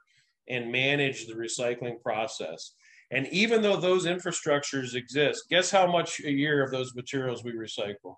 and 0.49 0.73
manage 0.73 1.27
the 1.27 1.35
recycling 1.35 2.01
process. 2.01 2.73
And 3.13 3.29
even 3.29 3.63
though 3.63 3.77
those 3.77 4.07
infrastructures 4.07 4.95
exist, 4.95 5.45
guess 5.49 5.71
how 5.71 5.87
much 5.87 6.21
a 6.21 6.33
year 6.33 6.65
of 6.65 6.73
those 6.73 6.95
materials 6.95 7.45
we 7.45 7.53
recycle? 7.53 8.17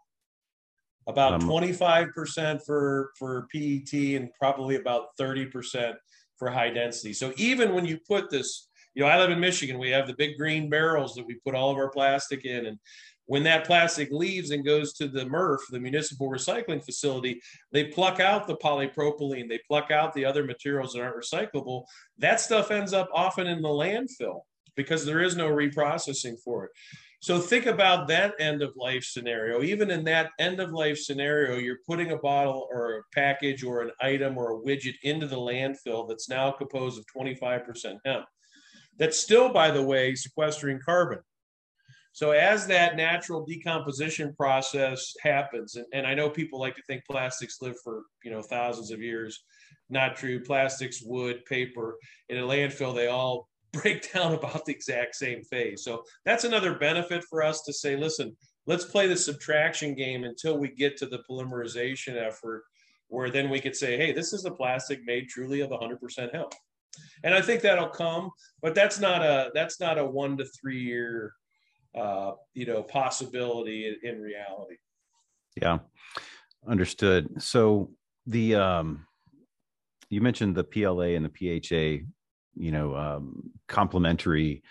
About 1.06 1.34
um, 1.34 1.42
25% 1.42 2.64
for, 2.64 3.12
for 3.18 3.46
PET 3.52 3.92
and 3.92 4.30
probably 4.38 4.76
about 4.76 5.08
30% 5.20 5.94
for 6.38 6.50
high 6.50 6.70
density. 6.70 7.12
So 7.12 7.32
even 7.36 7.74
when 7.74 7.84
you 7.84 7.98
put 8.08 8.30
this, 8.30 8.68
you 8.94 9.02
know, 9.02 9.08
I 9.08 9.18
live 9.18 9.30
in 9.30 9.40
Michigan, 9.40 9.78
we 9.78 9.90
have 9.90 10.06
the 10.06 10.14
big 10.14 10.36
green 10.38 10.70
barrels 10.70 11.14
that 11.14 11.26
we 11.26 11.34
put 11.34 11.54
all 11.54 11.70
of 11.70 11.76
our 11.76 11.90
plastic 11.90 12.44
in. 12.44 12.66
And 12.66 12.78
when 13.26 13.42
that 13.44 13.64
plastic 13.64 14.10
leaves 14.10 14.50
and 14.50 14.64
goes 14.64 14.92
to 14.94 15.08
the 15.08 15.24
MRF, 15.24 15.58
the 15.70 15.80
municipal 15.80 16.28
recycling 16.28 16.84
facility, 16.84 17.40
they 17.72 17.84
pluck 17.84 18.20
out 18.20 18.46
the 18.46 18.56
polypropylene, 18.56 19.48
they 19.48 19.60
pluck 19.66 19.90
out 19.90 20.12
the 20.14 20.24
other 20.24 20.44
materials 20.44 20.92
that 20.92 21.02
aren't 21.02 21.16
recyclable. 21.16 21.84
That 22.18 22.40
stuff 22.40 22.70
ends 22.70 22.92
up 22.92 23.08
often 23.12 23.46
in 23.46 23.62
the 23.62 23.68
landfill 23.68 24.40
because 24.76 25.04
there 25.04 25.22
is 25.22 25.36
no 25.36 25.48
reprocessing 25.48 26.34
for 26.42 26.64
it. 26.64 26.70
So 27.24 27.40
think 27.40 27.64
about 27.64 28.06
that 28.08 28.34
end 28.38 28.60
of 28.60 28.76
life 28.76 29.02
scenario. 29.02 29.62
Even 29.62 29.90
in 29.90 30.04
that 30.04 30.32
end 30.38 30.60
of 30.60 30.72
life 30.72 30.98
scenario, 30.98 31.56
you're 31.56 31.78
putting 31.88 32.10
a 32.10 32.18
bottle 32.18 32.68
or 32.70 32.98
a 32.98 33.02
package 33.14 33.64
or 33.64 33.80
an 33.80 33.92
item 33.98 34.36
or 34.36 34.52
a 34.52 34.60
widget 34.60 34.96
into 35.04 35.26
the 35.26 35.38
landfill 35.38 36.06
that's 36.06 36.28
now 36.28 36.50
composed 36.50 36.98
of 36.98 37.06
25% 37.16 37.96
hemp. 38.04 38.26
That's 38.98 39.18
still, 39.18 39.48
by 39.48 39.70
the 39.70 39.82
way, 39.82 40.14
sequestering 40.14 40.80
carbon. 40.84 41.20
So 42.12 42.32
as 42.32 42.66
that 42.66 42.94
natural 42.94 43.46
decomposition 43.46 44.34
process 44.34 45.14
happens, 45.22 45.76
and, 45.76 45.86
and 45.94 46.06
I 46.06 46.12
know 46.12 46.28
people 46.28 46.60
like 46.60 46.76
to 46.76 46.82
think 46.82 47.04
plastics 47.10 47.62
live 47.62 47.76
for 47.82 48.02
you 48.22 48.32
know 48.32 48.42
thousands 48.42 48.90
of 48.90 49.00
years. 49.00 49.42
Not 49.88 50.16
true. 50.16 50.44
Plastics, 50.44 51.00
wood, 51.02 51.46
paper, 51.46 51.96
in 52.28 52.36
a 52.36 52.42
landfill, 52.42 52.94
they 52.94 53.06
all 53.06 53.48
break 53.74 54.12
down 54.12 54.34
about 54.34 54.64
the 54.64 54.72
exact 54.72 55.16
same 55.16 55.42
phase. 55.42 55.84
So 55.84 56.04
that's 56.24 56.44
another 56.44 56.74
benefit 56.74 57.24
for 57.24 57.42
us 57.42 57.62
to 57.62 57.72
say, 57.72 57.96
listen, 57.96 58.36
let's 58.66 58.84
play 58.84 59.06
the 59.06 59.16
subtraction 59.16 59.94
game 59.94 60.24
until 60.24 60.58
we 60.58 60.68
get 60.68 60.96
to 60.98 61.06
the 61.06 61.22
polymerization 61.28 62.16
effort, 62.16 62.64
where 63.08 63.30
then 63.30 63.50
we 63.50 63.60
could 63.60 63.76
say, 63.76 63.96
hey, 63.96 64.12
this 64.12 64.32
is 64.32 64.44
a 64.44 64.50
plastic 64.50 65.00
made 65.04 65.28
truly 65.28 65.60
of 65.60 65.70
100% 65.70 66.34
hemp. 66.34 66.52
And 67.24 67.34
I 67.34 67.40
think 67.40 67.62
that'll 67.62 67.88
come, 67.88 68.30
but 68.62 68.74
that's 68.74 69.00
not 69.00 69.22
a 69.22 69.50
that's 69.52 69.80
not 69.80 69.98
a 69.98 70.04
one 70.04 70.36
to 70.36 70.44
three 70.44 70.80
year, 70.80 71.32
uh, 71.96 72.32
you 72.52 72.66
know, 72.66 72.84
possibility 72.84 73.88
in, 73.88 74.08
in 74.08 74.20
reality. 74.20 74.76
Yeah, 75.60 75.78
understood. 76.68 77.42
So 77.42 77.90
the 78.26 78.54
um, 78.54 79.06
you 80.08 80.20
mentioned 80.20 80.54
the 80.54 80.62
PLA 80.62 81.16
and 81.16 81.28
the 81.28 81.30
PHA 82.00 82.06
you 82.56 82.72
know 82.72 82.94
um, 82.94 83.50
complementary 83.68 84.62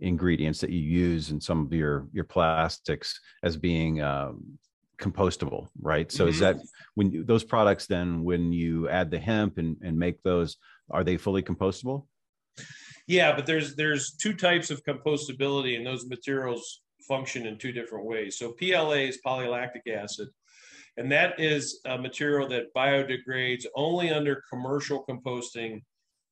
ingredients 0.00 0.60
that 0.60 0.70
you 0.70 0.80
use 0.80 1.30
in 1.30 1.40
some 1.40 1.64
of 1.64 1.72
your 1.72 2.08
your 2.12 2.24
plastics 2.24 3.20
as 3.42 3.56
being 3.56 4.00
um, 4.02 4.58
compostable 5.00 5.68
right? 5.80 6.10
So 6.12 6.24
mm-hmm. 6.24 6.30
is 6.30 6.38
that 6.40 6.56
when 6.94 7.10
you, 7.10 7.24
those 7.24 7.44
products 7.44 7.86
then 7.86 8.24
when 8.24 8.52
you 8.52 8.88
add 8.88 9.10
the 9.10 9.18
hemp 9.18 9.58
and, 9.58 9.76
and 9.82 9.98
make 9.98 10.22
those 10.22 10.56
are 10.90 11.04
they 11.04 11.16
fully 11.16 11.42
compostable? 11.42 12.06
Yeah 13.06 13.34
but 13.34 13.46
there's 13.46 13.76
there's 13.76 14.12
two 14.16 14.34
types 14.34 14.70
of 14.70 14.82
compostability 14.84 15.76
and 15.76 15.86
those 15.86 16.06
materials 16.06 16.82
function 17.08 17.46
in 17.46 17.58
two 17.58 17.72
different 17.72 18.06
ways. 18.06 18.38
So 18.38 18.52
pla 18.52 18.90
is 18.92 19.18
polylactic 19.24 19.92
acid 19.92 20.28
and 20.96 21.10
that 21.12 21.38
is 21.38 21.80
a 21.86 21.96
material 21.96 22.48
that 22.48 22.74
biodegrades 22.76 23.64
only 23.74 24.10
under 24.10 24.42
commercial 24.50 25.04
composting 25.08 25.82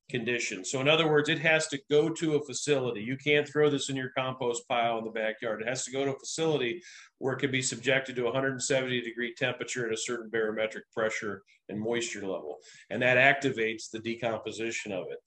conditions. 0.09 0.71
So 0.71 0.81
in 0.81 0.89
other 0.89 1.09
words, 1.09 1.29
it 1.29 1.39
has 1.39 1.67
to 1.67 1.79
go 1.89 2.09
to 2.09 2.35
a 2.35 2.43
facility. 2.43 3.01
You 3.01 3.17
can't 3.17 3.47
throw 3.47 3.69
this 3.69 3.89
in 3.89 3.95
your 3.95 4.09
compost 4.17 4.67
pile 4.67 4.97
in 4.97 5.05
the 5.05 5.11
backyard. 5.11 5.61
It 5.61 5.67
has 5.67 5.85
to 5.85 5.91
go 5.91 6.03
to 6.03 6.11
a 6.11 6.19
facility 6.19 6.81
where 7.19 7.33
it 7.33 7.39
can 7.39 7.51
be 7.51 7.61
subjected 7.61 8.15
to 8.15 8.23
170 8.23 9.01
degree 9.01 9.33
temperature 9.33 9.87
at 9.87 9.93
a 9.93 9.97
certain 9.97 10.29
barometric 10.29 10.91
pressure 10.91 11.43
and 11.69 11.79
moisture 11.79 12.21
level. 12.21 12.57
And 12.89 13.01
that 13.01 13.17
activates 13.17 13.89
the 13.91 13.99
decomposition 13.99 14.91
of 14.91 15.05
it. 15.09 15.19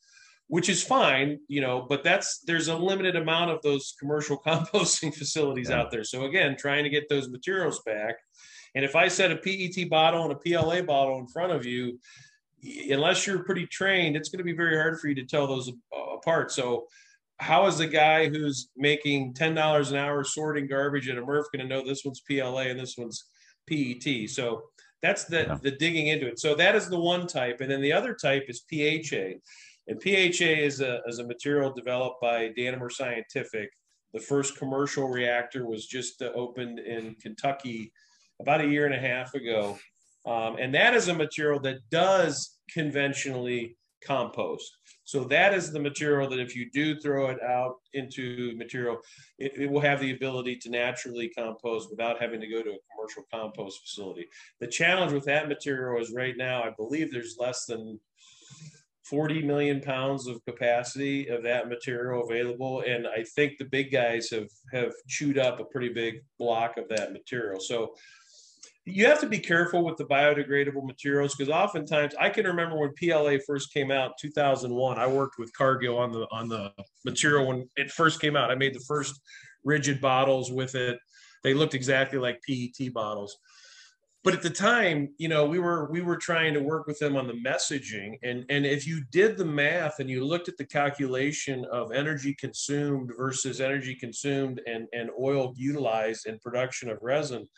Which 0.49 0.68
is 0.68 0.83
fine, 0.83 1.38
you 1.49 1.62
know, 1.62 1.87
but 1.88 2.05
that's 2.05 2.40
there's 2.40 2.68
a 2.68 2.77
limited 2.77 3.16
amount 3.16 3.53
of 3.53 3.62
those 3.62 3.95
commercial 3.99 4.37
composting 4.47 5.14
facilities 5.14 5.71
yeah. 5.71 5.81
out 5.81 5.90
there. 5.90 6.05
So 6.05 6.25
again, 6.25 6.57
trying 6.59 6.85
to 6.85 6.90
get 6.90 7.09
those 7.09 7.31
materials 7.31 7.81
back. 7.87 8.16
And 8.75 8.85
if 8.85 8.95
I 8.97 9.09
set 9.09 9.31
a 9.31 9.37
PET 9.37 9.88
bottle 9.88 10.25
and 10.25 10.33
a 10.33 10.37
PLA 10.37 10.83
bottle 10.83 11.18
in 11.18 11.27
front 11.27 11.53
of 11.53 11.64
you, 11.64 11.99
unless 12.62 13.27
you're 13.27 13.42
pretty 13.42 13.66
trained, 13.66 14.16
it's 14.16 14.29
going 14.29 14.38
to 14.38 14.44
be 14.44 14.53
very 14.53 14.77
hard 14.77 15.01
for 15.01 15.09
you 15.09 15.14
to 15.16 15.25
tell 15.25 15.46
those 15.46 15.70
apart. 16.14 16.53
So, 16.53 16.87
how 17.38 17.66
is 17.66 17.79
the 17.79 17.87
guy 17.87 18.29
who's 18.29 18.68
making 18.77 19.35
ten 19.35 19.55
dollars 19.55 19.90
an 19.90 19.98
hour 19.98 20.22
sorting 20.22 20.68
garbage 20.68 21.09
at 21.09 21.18
a 21.18 21.22
MRF 21.22 21.44
going 21.53 21.61
to 21.61 21.64
know 21.66 21.85
this 21.85 22.05
one's 22.05 22.20
PLA 22.20 22.62
and 22.62 22.79
this 22.79 22.96
one's 22.96 23.25
PET? 23.68 24.31
So 24.31 24.62
that's 25.03 25.25
the 25.25 25.42
yeah. 25.42 25.59
the 25.61 25.72
digging 25.72 26.07
into 26.07 26.29
it. 26.29 26.38
So 26.38 26.55
that 26.55 26.77
is 26.77 26.88
the 26.88 27.01
one 27.01 27.27
type, 27.27 27.61
and 27.61 27.70
then 27.70 27.81
the 27.81 27.92
other 27.92 28.14
type 28.14 28.44
is 28.48 28.62
PHA, 28.70 29.40
and 29.88 30.01
PHA 30.01 30.62
is 30.62 30.81
a 30.81 31.01
is 31.07 31.18
a 31.18 31.27
material 31.27 31.72
developed 31.72 32.20
by 32.20 32.51
Danimer 32.57 32.90
Scientific. 32.90 33.70
The 34.14 34.20
first 34.20 34.59
commercial 34.59 35.09
reactor 35.09 35.66
was 35.66 35.87
just 35.87 36.22
uh, 36.22 36.31
opened 36.35 36.79
in 36.79 37.16
Kentucky 37.16 37.90
about 38.40 38.61
a 38.61 38.68
year 38.68 38.87
and 38.87 38.94
a 38.94 38.98
half 38.98 39.35
ago. 39.35 39.79
Um, 40.25 40.57
and 40.59 40.75
that 40.75 40.95
is 40.95 41.09
a 41.09 41.15
material 41.15 41.61
that 41.61 41.79
does 41.91 42.59
conventionally 42.71 43.77
compost. 44.05 44.77
So 45.05 45.25
that 45.25 45.53
is 45.55 45.73
the 45.73 45.81
material 45.81 46.29
that 46.31 46.39
if 46.39 46.55
you 46.57 46.71
do 46.71 46.99
throw 46.99 47.29
it 47.29 47.43
out 47.43 47.77
into 47.93 48.53
material, 48.57 48.99
it, 49.39 49.53
it, 49.57 49.71
will 49.71 49.81
have 49.81 50.01
the 50.01 50.13
ability 50.13 50.57
to 50.57 50.71
naturally 50.71 51.29
compost 51.29 51.91
without 51.91 52.21
having 52.21 52.41
to 52.41 52.47
go 52.47 52.63
to 52.63 52.71
a 52.71 52.79
commercial 52.95 53.25
compost 53.33 53.81
facility. 53.83 54.27
The 54.61 54.69
challenge 54.69 55.13
with 55.13 55.25
that 55.27 55.49
material 55.49 56.01
is 56.01 56.13
right 56.13 56.37
now, 56.37 56.63
I 56.63 56.71
believe 56.77 57.13
there's 57.13 57.37
less 57.39 57.67
than 57.67 57.99
40 59.05 59.43
million 59.43 59.81
pounds 59.81 60.27
of 60.27 60.43
capacity 60.45 61.29
of 61.29 61.43
that 61.43 61.69
material 61.69 62.25
available. 62.25 62.83
And 62.83 63.07
I 63.07 63.25
think 63.35 63.59
the 63.59 63.65
big 63.65 63.91
guys 63.91 64.31
have, 64.31 64.49
have 64.73 64.93
chewed 65.09 65.37
up 65.37 65.61
a 65.61 65.65
pretty 65.65 65.91
big 65.91 66.23
block 66.39 66.79
of 66.79 66.89
that 66.89 67.13
material. 67.13 67.61
So 67.61 67.95
you 68.85 69.07
have 69.07 69.21
to 69.21 69.29
be 69.29 69.38
careful 69.38 69.85
with 69.85 69.97
the 69.97 70.05
biodegradable 70.05 70.85
materials 70.85 71.35
because 71.35 71.53
oftentimes 71.53 72.14
I 72.18 72.31
can 72.31 72.47
remember 72.47 72.77
when 72.77 72.92
PLA 72.95 73.38
first 73.47 73.73
came 73.73 73.90
out 73.92 74.18
2001 74.21 74.99
I 74.99 75.07
worked 75.07 75.38
with 75.38 75.53
Cargill 75.57 75.99
on 75.99 76.11
the 76.11 76.27
on 76.33 76.49
the 76.49 76.73
material 77.05 77.47
when 77.47 77.68
it 77.77 77.90
first 77.90 78.21
came 78.21 78.37
out. 78.37 78.51
I 78.51 78.57
made 78.57 78.75
the 78.75 78.85
first 78.87 79.21
rigid 79.64 80.01
bottles 80.01 80.51
with 80.51 80.75
it. 80.75 80.99
They 81.45 81.55
looked 81.55 81.75
exactly 81.75 82.18
like 82.18 82.40
PET 82.49 82.92
bottles. 82.92 83.37
But 84.25 84.35
at 84.35 84.42
the 84.42 84.51
time 84.51 85.11
you 85.16 85.29
know 85.29 85.47
we 85.47 85.61
were 85.61 85.88
we 85.90 86.01
were 86.01 86.16
trying 86.16 86.53
to 86.55 86.61
work 86.61 86.88
with 86.88 86.99
them 86.99 87.16
on 87.16 87.29
the 87.29 87.35
messaging 87.35 88.18
and 88.25 88.45
and 88.49 88.66
if 88.66 88.85
you 88.85 89.05
did 89.12 89.37
the 89.37 89.45
math 89.45 90.01
and 90.01 90.11
you 90.11 90.25
looked 90.25 90.49
at 90.49 90.57
the 90.57 90.66
calculation 90.66 91.64
of 91.71 91.92
energy 91.92 92.35
consumed 92.35 93.12
versus 93.16 93.61
energy 93.61 93.95
consumed 93.95 94.61
and 94.66 94.88
and 94.92 95.11
oil 95.21 95.53
utilized 95.57 96.27
in 96.27 96.38
production 96.40 96.88
of 96.88 96.99
resin 97.01 97.49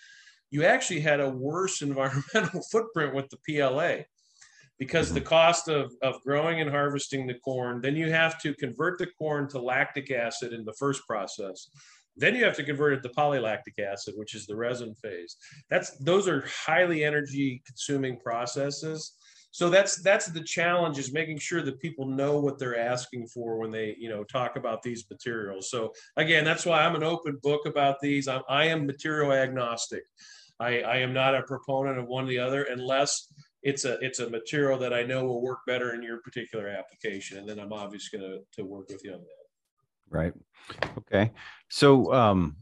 you 0.54 0.64
actually 0.64 1.00
had 1.00 1.18
a 1.18 1.28
worse 1.28 1.82
environmental 1.90 2.62
footprint 2.70 3.12
with 3.12 3.28
the 3.28 3.38
PLA 3.44 4.04
because 4.78 5.12
the 5.12 5.18
mm-hmm. 5.18 5.28
cost 5.28 5.68
of, 5.68 5.92
of 6.00 6.22
growing 6.22 6.60
and 6.60 6.70
harvesting 6.70 7.26
the 7.26 7.34
corn, 7.34 7.80
then 7.80 7.96
you 7.96 8.10
have 8.10 8.40
to 8.42 8.54
convert 8.54 8.98
the 8.98 9.08
corn 9.18 9.48
to 9.48 9.58
lactic 9.58 10.12
acid 10.12 10.52
in 10.52 10.64
the 10.64 10.72
first 10.78 11.04
process. 11.08 11.68
Then 12.16 12.36
you 12.36 12.44
have 12.44 12.54
to 12.56 12.62
convert 12.62 12.92
it 12.92 13.02
to 13.02 13.08
polylactic 13.08 13.80
acid, 13.80 14.14
which 14.16 14.36
is 14.36 14.46
the 14.46 14.54
resin 14.54 14.94
phase. 14.94 15.36
That's 15.70 15.98
those 15.98 16.28
are 16.28 16.44
highly 16.66 17.02
energy 17.02 17.60
consuming 17.66 18.20
processes. 18.20 19.16
so 19.50 19.68
that's 19.70 20.02
that's 20.02 20.26
the 20.26 20.42
challenge 20.42 20.98
is 20.98 21.12
making 21.12 21.38
sure 21.38 21.62
that 21.62 21.80
people 21.80 22.06
know 22.06 22.38
what 22.38 22.58
they're 22.58 22.78
asking 22.78 23.26
for 23.34 23.58
when 23.58 23.72
they 23.72 23.96
you 23.98 24.08
know 24.08 24.22
talk 24.24 24.56
about 24.56 24.82
these 24.82 25.04
materials 25.12 25.70
so 25.70 25.92
again 26.16 26.44
that's 26.44 26.66
why 26.66 26.78
i'm 26.84 26.96
an 26.96 27.04
open 27.14 27.38
book 27.40 27.62
about 27.72 28.00
these 28.00 28.26
i'm 28.26 28.42
i 28.48 28.64
am 28.64 28.84
material 28.84 29.32
agnostic 29.32 30.04
i 30.60 30.80
i 30.80 30.96
am 30.96 31.12
not 31.12 31.34
a 31.34 31.42
proponent 31.42 31.98
of 31.98 32.06
one 32.06 32.24
or 32.24 32.28
the 32.28 32.38
other 32.38 32.64
unless 32.64 33.28
it's 33.62 33.84
a 33.84 33.98
it's 34.00 34.18
a 34.18 34.30
material 34.30 34.78
that 34.78 34.92
i 34.92 35.02
know 35.02 35.24
will 35.24 35.42
work 35.42 35.60
better 35.66 35.94
in 35.94 36.02
your 36.02 36.18
particular 36.18 36.68
application. 36.68 37.38
And 37.38 37.48
then 37.48 37.58
i'm 37.58 37.72
obviously 37.72 38.18
going 38.18 38.30
to 38.30 38.62
to 38.62 38.64
work 38.64 38.88
with 38.88 39.02
you 39.04 39.12
on 39.12 39.20
that. 39.20 40.16
Right. 40.16 40.32
Okay. 40.98 41.32
So 41.70 42.12
um 42.12 42.56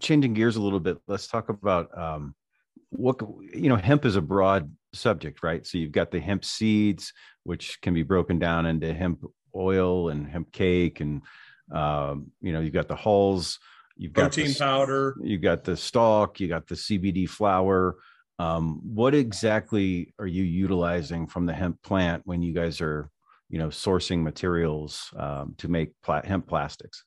changing 0.00 0.34
gears 0.34 0.56
a 0.56 0.62
little 0.62 0.80
bit 0.80 0.98
let's 1.06 1.26
talk 1.26 1.48
about 1.48 1.96
um 1.96 2.34
what 2.90 3.20
you 3.52 3.68
know 3.68 3.76
hemp 3.76 4.04
is 4.04 4.16
a 4.16 4.20
broad 4.20 4.70
subject, 4.92 5.42
right? 5.42 5.66
So 5.66 5.78
you've 5.78 5.92
got 5.92 6.10
the 6.10 6.20
hemp 6.20 6.44
seeds, 6.44 7.12
which 7.42 7.80
can 7.80 7.94
be 7.94 8.02
broken 8.02 8.38
down 8.38 8.66
into 8.66 8.94
hemp 8.94 9.24
oil 9.54 10.08
and 10.10 10.28
hemp 10.28 10.52
cake, 10.52 11.00
and 11.00 11.22
um, 11.72 12.30
you 12.40 12.52
know 12.52 12.60
you've 12.60 12.72
got 12.72 12.88
the 12.88 12.96
hulls, 12.96 13.58
you've 13.96 14.12
got 14.12 14.32
protein 14.32 14.48
the, 14.48 14.58
powder, 14.58 15.16
you 15.22 15.38
got 15.38 15.64
the 15.64 15.76
stalk, 15.76 16.40
you 16.40 16.48
got 16.48 16.66
the 16.66 16.74
CBD 16.74 17.28
flower. 17.28 17.96
Um, 18.38 18.80
what 18.82 19.14
exactly 19.14 20.12
are 20.18 20.26
you 20.26 20.42
utilizing 20.42 21.26
from 21.26 21.46
the 21.46 21.52
hemp 21.52 21.80
plant 21.82 22.22
when 22.24 22.42
you 22.42 22.52
guys 22.52 22.80
are, 22.80 23.10
you 23.48 23.58
know, 23.58 23.68
sourcing 23.68 24.22
materials 24.22 25.12
um, 25.16 25.54
to 25.58 25.68
make 25.68 25.92
pla- 26.02 26.24
hemp 26.24 26.48
plastics? 26.48 27.04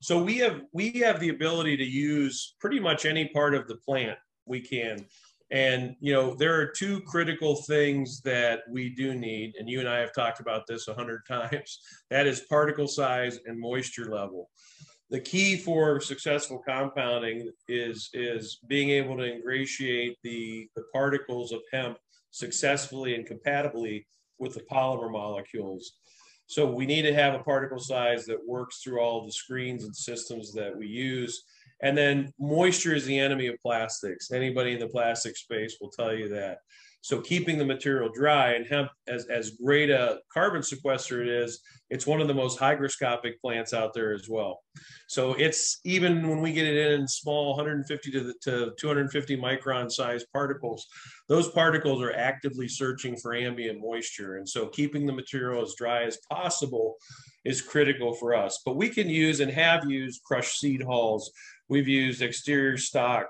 So 0.00 0.22
we 0.22 0.38
have 0.38 0.60
we 0.72 0.92
have 1.00 1.20
the 1.20 1.30
ability 1.30 1.76
to 1.78 1.84
use 1.84 2.54
pretty 2.60 2.78
much 2.78 3.06
any 3.06 3.28
part 3.28 3.54
of 3.54 3.66
the 3.66 3.76
plant 3.76 4.18
we 4.44 4.60
can. 4.60 5.04
And 5.50 5.94
you 6.00 6.12
know, 6.12 6.34
there 6.34 6.54
are 6.60 6.66
two 6.66 7.00
critical 7.02 7.56
things 7.62 8.20
that 8.22 8.60
we 8.70 8.90
do 8.90 9.14
need, 9.14 9.54
and 9.58 9.68
you 9.68 9.80
and 9.80 9.88
I 9.88 9.98
have 9.98 10.12
talked 10.12 10.40
about 10.40 10.66
this 10.66 10.88
a 10.88 10.94
hundred 10.94 11.22
times. 11.28 11.80
That 12.10 12.26
is 12.26 12.40
particle 12.42 12.88
size 12.88 13.38
and 13.46 13.58
moisture 13.58 14.06
level. 14.06 14.50
The 15.10 15.20
key 15.20 15.56
for 15.56 16.00
successful 16.00 16.62
compounding 16.66 17.50
is 17.68 18.10
is 18.12 18.58
being 18.66 18.90
able 18.90 19.16
to 19.18 19.34
ingratiate 19.34 20.16
the, 20.22 20.68
the 20.74 20.82
particles 20.92 21.52
of 21.52 21.60
hemp 21.72 21.98
successfully 22.32 23.14
and 23.14 23.24
compatibly 23.24 24.06
with 24.38 24.54
the 24.54 24.64
polymer 24.70 25.10
molecules. 25.10 25.92
So 26.48 26.66
we 26.66 26.86
need 26.86 27.02
to 27.02 27.14
have 27.14 27.34
a 27.34 27.42
particle 27.42 27.78
size 27.78 28.26
that 28.26 28.46
works 28.46 28.82
through 28.82 29.00
all 29.00 29.24
the 29.24 29.32
screens 29.32 29.84
and 29.84 29.94
systems 29.94 30.52
that 30.52 30.76
we 30.76 30.86
use 30.86 31.44
and 31.82 31.96
then 31.96 32.32
moisture 32.38 32.94
is 32.94 33.04
the 33.04 33.18
enemy 33.18 33.48
of 33.48 33.60
plastics. 33.60 34.30
Anybody 34.30 34.72
in 34.72 34.80
the 34.80 34.88
plastic 34.88 35.36
space 35.36 35.76
will 35.80 35.90
tell 35.90 36.14
you 36.14 36.28
that. 36.30 36.58
So 37.06 37.20
keeping 37.20 37.56
the 37.56 37.64
material 37.64 38.10
dry 38.12 38.54
and 38.54 38.66
hemp, 38.66 38.90
as, 39.06 39.26
as 39.26 39.50
great 39.64 39.90
a 39.90 40.18
carbon 40.28 40.60
sequester 40.60 41.22
it 41.22 41.28
is, 41.28 41.60
it's 41.88 42.04
one 42.04 42.20
of 42.20 42.26
the 42.26 42.34
most 42.34 42.58
hygroscopic 42.58 43.38
plants 43.40 43.72
out 43.72 43.94
there 43.94 44.12
as 44.12 44.28
well. 44.28 44.64
So 45.06 45.34
it's 45.34 45.78
even 45.84 46.28
when 46.28 46.40
we 46.40 46.52
get 46.52 46.66
it 46.66 46.90
in 46.90 47.06
small 47.06 47.50
150 47.50 48.10
to, 48.10 48.20
the, 48.24 48.34
to 48.42 48.72
250 48.76 49.36
micron 49.36 49.88
size 49.88 50.24
particles, 50.32 50.84
those 51.28 51.48
particles 51.48 52.02
are 52.02 52.12
actively 52.12 52.66
searching 52.66 53.16
for 53.16 53.36
ambient 53.36 53.78
moisture. 53.80 54.38
And 54.38 54.48
so 54.48 54.66
keeping 54.66 55.06
the 55.06 55.12
material 55.12 55.62
as 55.62 55.76
dry 55.78 56.02
as 56.02 56.18
possible 56.28 56.96
is 57.44 57.62
critical 57.62 58.14
for 58.14 58.34
us. 58.34 58.62
But 58.66 58.74
we 58.74 58.88
can 58.88 59.08
use 59.08 59.38
and 59.38 59.52
have 59.52 59.88
used 59.88 60.24
crushed 60.24 60.58
seed 60.58 60.82
hulls. 60.82 61.30
We've 61.68 61.86
used 61.86 62.20
exterior 62.20 62.76
stalk. 62.76 63.28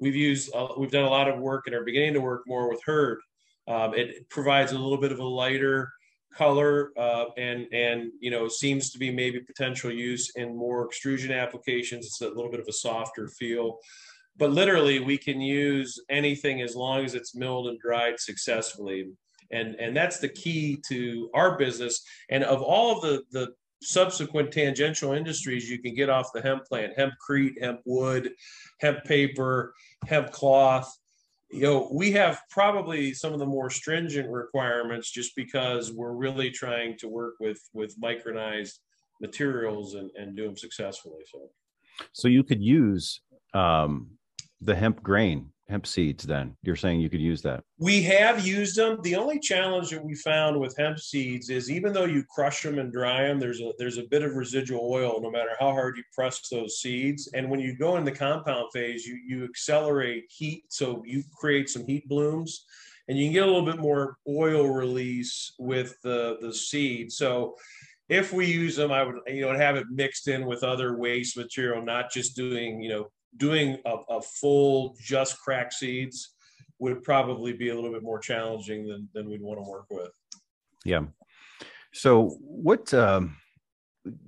We've 0.00 0.16
used, 0.16 0.54
uh, 0.54 0.68
we've 0.76 0.90
done 0.90 1.04
a 1.04 1.10
lot 1.10 1.28
of 1.28 1.38
work 1.38 1.66
and 1.66 1.74
are 1.74 1.84
beginning 1.84 2.14
to 2.14 2.20
work 2.20 2.42
more 2.46 2.68
with 2.68 2.80
hurd. 2.84 3.20
Um, 3.68 3.94
it 3.94 4.28
provides 4.28 4.72
a 4.72 4.78
little 4.78 4.98
bit 4.98 5.12
of 5.12 5.18
a 5.18 5.24
lighter 5.24 5.92
color 6.36 6.92
uh, 6.98 7.26
and 7.38 7.66
and 7.72 8.12
you 8.20 8.30
know 8.30 8.46
seems 8.46 8.90
to 8.90 8.98
be 8.98 9.10
maybe 9.10 9.40
potential 9.40 9.90
use 9.90 10.30
in 10.36 10.56
more 10.56 10.84
extrusion 10.84 11.32
applications. 11.32 12.06
It's 12.06 12.20
a 12.20 12.28
little 12.28 12.50
bit 12.50 12.60
of 12.60 12.68
a 12.68 12.72
softer 12.72 13.28
feel, 13.28 13.78
but 14.36 14.50
literally 14.50 15.00
we 15.00 15.16
can 15.16 15.40
use 15.40 15.98
anything 16.10 16.60
as 16.60 16.76
long 16.76 17.04
as 17.04 17.14
it's 17.14 17.34
milled 17.34 17.68
and 17.68 17.78
dried 17.78 18.20
successfully. 18.20 19.08
And 19.50 19.76
and 19.76 19.96
that's 19.96 20.18
the 20.18 20.28
key 20.28 20.80
to 20.88 21.30
our 21.34 21.56
business. 21.56 22.02
And 22.30 22.44
of 22.44 22.62
all 22.62 22.94
of 22.94 23.02
the 23.02 23.22
the 23.30 23.54
subsequent 23.82 24.52
tangential 24.52 25.12
industries 25.12 25.70
you 25.70 25.78
can 25.78 25.94
get 25.94 26.08
off 26.08 26.32
the 26.32 26.40
hemp 26.40 26.64
plant 26.64 26.94
hempcrete 26.96 27.60
hemp 27.60 27.80
wood 27.84 28.32
hemp 28.80 29.04
paper 29.04 29.74
hemp 30.06 30.30
cloth. 30.30 30.92
You 31.50 31.60
know 31.60 31.88
we 31.92 32.10
have 32.12 32.40
probably 32.50 33.12
some 33.12 33.32
of 33.32 33.38
the 33.38 33.46
more 33.46 33.70
stringent 33.70 34.30
requirements 34.30 35.10
just 35.10 35.36
because 35.36 35.92
we're 35.92 36.14
really 36.14 36.50
trying 36.50 36.96
to 36.98 37.08
work 37.08 37.34
with 37.38 37.60
with 37.72 38.00
micronized 38.00 38.78
materials 39.20 39.94
and, 39.94 40.10
and 40.16 40.36
do 40.36 40.44
them 40.44 40.56
successfully 40.56 41.22
so. 41.30 41.50
So 42.12 42.28
you 42.28 42.42
could 42.42 42.62
use 42.62 43.20
um, 43.54 44.10
the 44.60 44.74
hemp 44.74 45.02
grain 45.02 45.50
hemp 45.68 45.86
seeds 45.86 46.24
then? 46.24 46.56
You're 46.62 46.76
saying 46.76 47.00
you 47.00 47.10
could 47.10 47.20
use 47.20 47.42
that. 47.42 47.64
We 47.78 48.02
have 48.02 48.46
used 48.46 48.76
them. 48.76 48.98
The 49.02 49.16
only 49.16 49.38
challenge 49.38 49.90
that 49.90 50.04
we 50.04 50.14
found 50.14 50.58
with 50.58 50.76
hemp 50.76 50.98
seeds 50.98 51.50
is 51.50 51.70
even 51.70 51.92
though 51.92 52.04
you 52.04 52.24
crush 52.24 52.62
them 52.62 52.78
and 52.78 52.92
dry 52.92 53.26
them 53.26 53.38
there's 53.38 53.60
a 53.60 53.72
there's 53.78 53.98
a 53.98 54.06
bit 54.10 54.22
of 54.22 54.34
residual 54.34 54.90
oil 54.90 55.20
no 55.20 55.30
matter 55.30 55.50
how 55.58 55.70
hard 55.72 55.96
you 55.96 56.04
press 56.14 56.48
those 56.48 56.78
seeds. 56.80 57.28
And 57.34 57.50
when 57.50 57.60
you 57.60 57.76
go 57.76 57.96
in 57.96 58.04
the 58.04 58.12
compound 58.12 58.68
phase 58.72 59.06
you 59.06 59.18
you 59.26 59.44
accelerate 59.44 60.24
heat. 60.30 60.64
So 60.68 61.02
you 61.04 61.22
create 61.38 61.68
some 61.68 61.86
heat 61.86 62.08
blooms 62.08 62.64
and 63.08 63.18
you 63.18 63.26
can 63.26 63.32
get 63.32 63.44
a 63.44 63.46
little 63.46 63.64
bit 63.64 63.78
more 63.78 64.16
oil 64.28 64.68
release 64.68 65.54
with 65.58 65.96
the 66.02 66.38
the 66.40 66.52
seed. 66.54 67.12
So 67.12 67.56
if 68.08 68.32
we 68.32 68.46
use 68.46 68.76
them, 68.76 68.92
I 68.92 69.02
would, 69.02 69.16
you 69.26 69.40
know, 69.40 69.56
have 69.56 69.76
it 69.76 69.86
mixed 69.90 70.28
in 70.28 70.46
with 70.46 70.62
other 70.62 70.96
waste 70.96 71.36
material, 71.36 71.84
not 71.84 72.12
just 72.12 72.36
doing, 72.36 72.80
you 72.80 72.88
know, 72.88 73.10
doing 73.36 73.78
a, 73.84 73.96
a, 74.08 74.20
full 74.22 74.96
just 75.00 75.40
crack 75.40 75.72
seeds 75.72 76.34
would 76.78 77.02
probably 77.02 77.52
be 77.52 77.70
a 77.70 77.74
little 77.74 77.92
bit 77.92 78.02
more 78.02 78.18
challenging 78.18 78.86
than, 78.86 79.08
than 79.14 79.28
we'd 79.28 79.42
want 79.42 79.58
to 79.58 79.68
work 79.68 79.86
with. 79.90 80.12
Yeah. 80.84 81.02
So 81.92 82.36
what 82.40 82.92
um, 82.92 83.36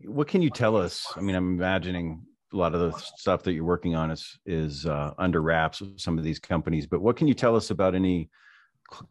what 0.04 0.28
can 0.28 0.42
you 0.42 0.50
tell 0.50 0.76
us? 0.76 1.06
I 1.16 1.20
mean, 1.20 1.36
I'm 1.36 1.54
imagining 1.54 2.22
a 2.52 2.56
lot 2.56 2.74
of 2.74 2.80
the 2.80 2.98
stuff 3.16 3.42
that 3.42 3.52
you're 3.52 3.64
working 3.64 3.94
on 3.94 4.10
is 4.10 4.38
is 4.46 4.86
uh, 4.86 5.12
under 5.18 5.42
wraps 5.42 5.80
with 5.80 6.00
some 6.00 6.18
of 6.18 6.24
these 6.24 6.38
companies. 6.38 6.86
But 6.86 7.02
what 7.02 7.16
can 7.16 7.28
you 7.28 7.34
tell 7.34 7.56
us 7.56 7.70
about 7.70 7.94
any 7.94 8.30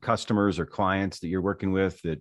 customers 0.01 0.57
or 0.57 0.65
clients 0.65 1.19
that 1.19 1.27
you're 1.27 1.41
working 1.41 1.71
with 1.71 2.01
that 2.01 2.19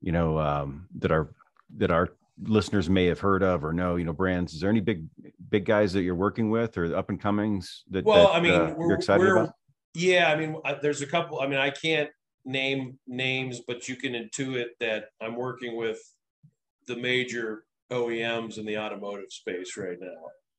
you 0.00 0.12
know 0.12 0.38
um, 0.38 0.88
that 0.98 1.12
are 1.12 1.32
that 1.76 1.90
are 1.90 2.08
listeners 2.42 2.88
may 2.88 3.06
have 3.06 3.20
heard 3.20 3.42
of 3.42 3.64
or 3.64 3.72
know 3.72 3.96
you 3.96 4.04
know 4.04 4.12
brands 4.12 4.54
is 4.54 4.60
there 4.60 4.70
any 4.70 4.80
big 4.80 5.04
big 5.48 5.64
guys 5.64 5.92
that 5.92 6.02
you're 6.02 6.14
working 6.14 6.50
with 6.50 6.76
or 6.78 6.94
up 6.96 7.08
and 7.08 7.20
comings 7.20 7.84
that 7.90 8.04
well 8.04 8.28
that, 8.28 8.36
i 8.36 8.40
mean 8.40 8.52
uh, 8.52 8.74
you're 8.78 8.94
excited 8.94 9.26
about 9.28 9.50
yeah 9.94 10.32
i 10.32 10.36
mean 10.36 10.56
there's 10.82 11.02
a 11.02 11.06
couple 11.06 11.40
i 11.40 11.46
mean 11.46 11.58
i 11.58 11.70
can't 11.70 12.10
name 12.44 12.98
names 13.06 13.60
but 13.66 13.88
you 13.88 13.96
can 13.96 14.12
intuit 14.12 14.66
that 14.80 15.06
i'm 15.20 15.34
working 15.34 15.76
with 15.76 15.98
the 16.86 16.96
major 16.96 17.64
oems 17.92 18.58
in 18.58 18.64
the 18.64 18.78
automotive 18.78 19.30
space 19.30 19.76
right 19.76 19.98
now 20.00 20.08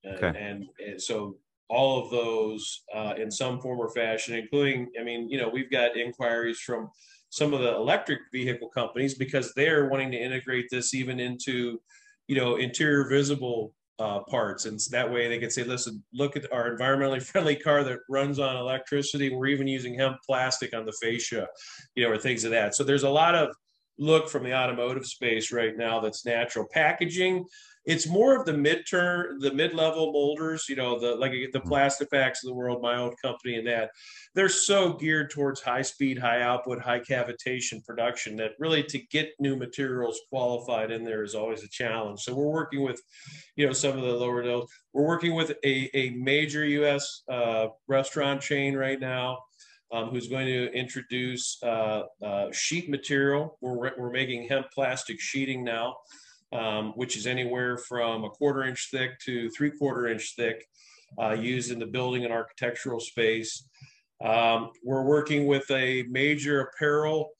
and, 0.03 0.23
okay. 0.23 0.39
and, 0.39 0.65
and 0.85 1.01
so 1.01 1.35
all 1.69 2.03
of 2.03 2.09
those 2.09 2.81
uh, 2.95 3.13
in 3.17 3.29
some 3.29 3.61
form 3.61 3.79
or 3.79 3.89
fashion 3.89 4.35
including 4.35 4.89
i 4.99 5.03
mean 5.03 5.29
you 5.29 5.37
know 5.37 5.49
we've 5.49 5.71
got 5.71 5.95
inquiries 5.95 6.59
from 6.59 6.89
some 7.29 7.53
of 7.53 7.61
the 7.61 7.75
electric 7.75 8.19
vehicle 8.31 8.69
companies 8.69 9.15
because 9.15 9.53
they're 9.53 9.87
wanting 9.89 10.11
to 10.11 10.17
integrate 10.17 10.65
this 10.71 10.93
even 10.93 11.19
into, 11.19 11.79
you 12.27 12.35
know, 12.35 12.55
interior 12.55 13.07
visible 13.07 13.73
uh, 13.99 14.19
parts. 14.21 14.65
And 14.65 14.79
that 14.91 15.11
way 15.11 15.27
they 15.27 15.39
can 15.39 15.51
say, 15.51 15.63
listen, 15.63 16.03
look 16.13 16.35
at 16.35 16.51
our 16.51 16.75
environmentally 16.75 17.21
friendly 17.31 17.55
car 17.55 17.83
that 17.83 17.99
runs 18.09 18.39
on 18.39 18.55
electricity. 18.55 19.29
We're 19.29 19.47
even 19.47 19.67
using 19.67 19.93
hemp 19.93 20.17
plastic 20.25 20.73
on 20.73 20.85
the 20.85 20.93
fascia, 20.93 21.47
you 21.95 22.03
know, 22.03 22.11
or 22.11 22.17
things 22.17 22.43
of 22.45 22.51
that. 22.51 22.75
So 22.75 22.83
there's 22.83 23.03
a 23.03 23.09
lot 23.09 23.35
of 23.35 23.55
look 23.99 24.29
from 24.29 24.43
the 24.43 24.55
automotive 24.55 25.05
space 25.05 25.51
right 25.51 25.77
now 25.77 25.99
that's 25.99 26.25
natural 26.25 26.65
packaging 26.71 27.45
it's 27.85 28.07
more 28.07 28.35
of 28.37 28.45
the 28.45 28.53
mid-term, 28.53 29.39
the 29.39 29.51
mid-level 29.51 30.11
molders, 30.11 30.67
you 30.69 30.75
know, 30.75 30.99
the 30.99 31.15
like 31.15 31.31
the 31.31 31.59
hmm. 31.59 31.67
Plastipaks 31.67 32.43
of 32.43 32.45
the 32.45 32.53
world, 32.53 32.83
my 32.83 32.97
old 32.97 33.15
company, 33.19 33.55
and 33.55 33.67
that 33.67 33.89
they're 34.35 34.47
so 34.47 34.93
geared 34.93 35.31
towards 35.31 35.61
high 35.61 35.81
speed, 35.81 36.19
high 36.19 36.41
output, 36.41 36.79
high 36.79 36.99
cavitation 36.99 37.83
production 37.83 38.35
that 38.35 38.51
really 38.59 38.83
to 38.83 38.99
get 39.09 39.31
new 39.39 39.55
materials 39.55 40.19
qualified 40.29 40.91
in 40.91 41.03
there 41.03 41.23
is 41.23 41.35
always 41.35 41.63
a 41.63 41.69
challenge. 41.69 42.21
So 42.21 42.35
we're 42.35 42.51
working 42.51 42.83
with, 42.83 43.01
you 43.55 43.65
know, 43.65 43.73
some 43.73 43.97
of 43.97 44.03
the 44.03 44.13
lower 44.13 44.43
nodes. 44.43 44.71
We're 44.93 45.07
working 45.07 45.33
with 45.33 45.51
a, 45.63 45.89
a 45.97 46.11
major 46.11 46.65
U.S. 46.65 47.23
Uh, 47.27 47.69
restaurant 47.87 48.41
chain 48.41 48.75
right 48.75 48.99
now. 48.99 49.39
Um, 49.91 50.09
who's 50.09 50.27
going 50.27 50.45
to 50.45 50.71
introduce 50.71 51.57
uh, 51.63 52.03
uh, 52.23 52.51
sheet 52.51 52.91
material. 52.91 53.57
We're, 53.59 53.91
we're 53.97 54.11
making 54.11 54.47
hemp 54.47 54.67
plastic 54.71 55.19
sheeting 55.19 55.63
now 55.63 55.95
um, 56.51 56.93
which 56.95 57.15
is 57.15 57.27
anywhere 57.27 57.77
from 57.77 58.23
a 58.23 58.29
quarter 58.29 58.63
inch 58.63 58.89
thick 58.91 59.19
to 59.19 59.49
three 59.51 59.71
quarter 59.71 60.07
inch 60.07 60.33
thick, 60.35 60.65
uh, 61.21 61.31
used 61.31 61.71
in 61.71 61.79
the 61.79 61.85
building 61.85 62.23
and 62.23 62.33
architectural 62.33 62.99
space. 62.99 63.67
Um, 64.23 64.71
we're 64.83 65.03
working 65.03 65.47
with 65.47 65.69
a 65.71 66.03
major 66.09 66.61
apparel 66.61 67.31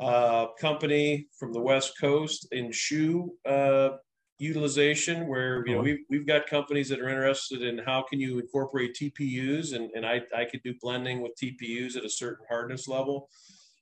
uh, 0.00 0.46
company 0.60 1.26
from 1.38 1.52
the 1.52 1.60
West 1.60 1.94
Coast 2.00 2.48
in 2.52 2.70
shoe 2.70 3.32
uh, 3.44 3.90
utilization 4.38 5.26
where 5.26 5.66
you 5.66 5.74
know 5.74 5.82
we've, 5.82 5.98
we've 6.08 6.26
got 6.26 6.46
companies 6.46 6.88
that 6.88 7.00
are 7.00 7.08
interested 7.08 7.62
in 7.62 7.78
how 7.78 8.02
can 8.02 8.20
you 8.20 8.38
incorporate 8.38 8.94
TPUs 8.94 9.74
and, 9.74 9.90
and 9.94 10.06
I, 10.06 10.22
I 10.36 10.44
could 10.44 10.62
do 10.62 10.74
blending 10.80 11.20
with 11.20 11.32
TPUs 11.42 11.96
at 11.96 12.04
a 12.04 12.10
certain 12.10 12.46
hardness 12.48 12.86
level 12.86 13.28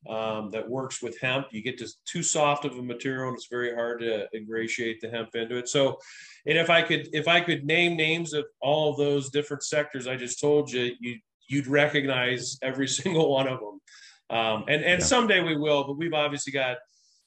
um, 0.08 0.50
that 0.50 0.68
works 0.68 1.02
with 1.02 1.20
hemp. 1.20 1.48
You 1.50 1.62
get 1.62 1.78
to 1.78 1.88
too 2.06 2.22
soft 2.22 2.64
of 2.64 2.78
a 2.78 2.82
material 2.82 3.28
and 3.28 3.36
it's 3.36 3.48
very 3.48 3.74
hard 3.74 4.00
to 4.00 4.28
ingratiate 4.32 5.00
the 5.00 5.10
hemp 5.10 5.34
into 5.34 5.56
it. 5.56 5.68
So 5.68 5.98
and 6.46 6.56
if 6.56 6.70
I 6.70 6.80
could 6.80 7.08
if 7.12 7.28
I 7.28 7.40
could 7.40 7.66
name 7.66 7.96
names 7.96 8.32
of 8.32 8.44
all 8.60 8.90
of 8.90 8.96
those 8.96 9.30
different 9.30 9.62
sectors 9.62 10.06
I 10.06 10.16
just 10.16 10.40
told 10.40 10.70
you, 10.72 10.92
you 11.00 11.18
you'd 11.48 11.66
recognize 11.66 12.58
every 12.62 12.88
single 13.00 13.30
one 13.30 13.48
of 13.48 13.60
them. 13.60 13.80
Um, 14.28 14.64
and 14.68 14.82
and 14.82 15.00
yeah. 15.00 15.06
someday 15.06 15.40
we 15.42 15.56
will, 15.56 15.86
but 15.86 15.96
we've 15.96 16.14
obviously 16.14 16.52
got, 16.52 16.78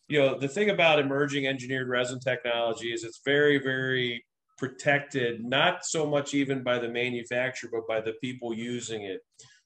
you 0.09 0.19
know, 0.19 0.37
the 0.37 0.47
thing 0.47 0.71
about 0.71 0.99
emerging 0.99 1.47
engineered 1.47 1.87
resin 1.87 2.19
technology 2.19 2.91
is 2.91 3.03
it's 3.03 3.21
very, 3.23 3.59
very 3.59 4.25
protected, 4.57 5.45
not 5.45 5.85
so 5.85 6.05
much 6.05 6.33
even 6.33 6.63
by 6.63 6.79
the 6.79 6.89
manufacturer, 6.89 7.69
but 7.71 7.87
by 7.87 8.01
the 8.01 8.13
people 8.21 8.53
using 8.53 9.03
it. 9.03 9.21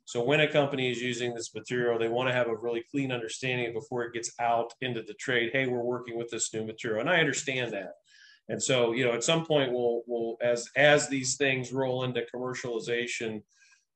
So 0.06 0.22
when 0.22 0.42
a 0.42 0.52
company 0.52 0.92
is 0.92 1.02
using 1.02 1.34
this 1.34 1.56
material, 1.56 1.98
they 1.98 2.10
want 2.10 2.28
to 2.28 2.36
have 2.36 2.48
a 2.48 2.56
really 2.56 2.84
clean 2.92 3.12
understanding 3.12 3.74
before 3.74 4.04
it 4.04 4.14
gets 4.14 4.32
out 4.40 4.74
into 4.82 5.02
the 5.02 5.14
trade. 5.14 5.52
Hey, 5.54 5.66
we're 5.66 5.80
working 5.80 6.18
with 6.18 6.30
this 6.30 6.54
new 6.54 6.66
material, 6.66 7.00
and 7.00 7.10
I 7.10 7.20
understand 7.20 7.72
that. 7.74 7.94
And 8.50 8.62
so, 8.62 8.92
you 8.92 9.06
know, 9.06 9.14
at 9.14 9.24
some 9.24 9.46
point, 9.46 9.72
we'll, 9.72 10.02
we'll 10.06 10.36
as 10.42 10.68
as 10.76 11.08
these 11.08 11.38
things 11.38 11.72
roll 11.72 12.04
into 12.04 12.26
commercialization, 12.36 13.42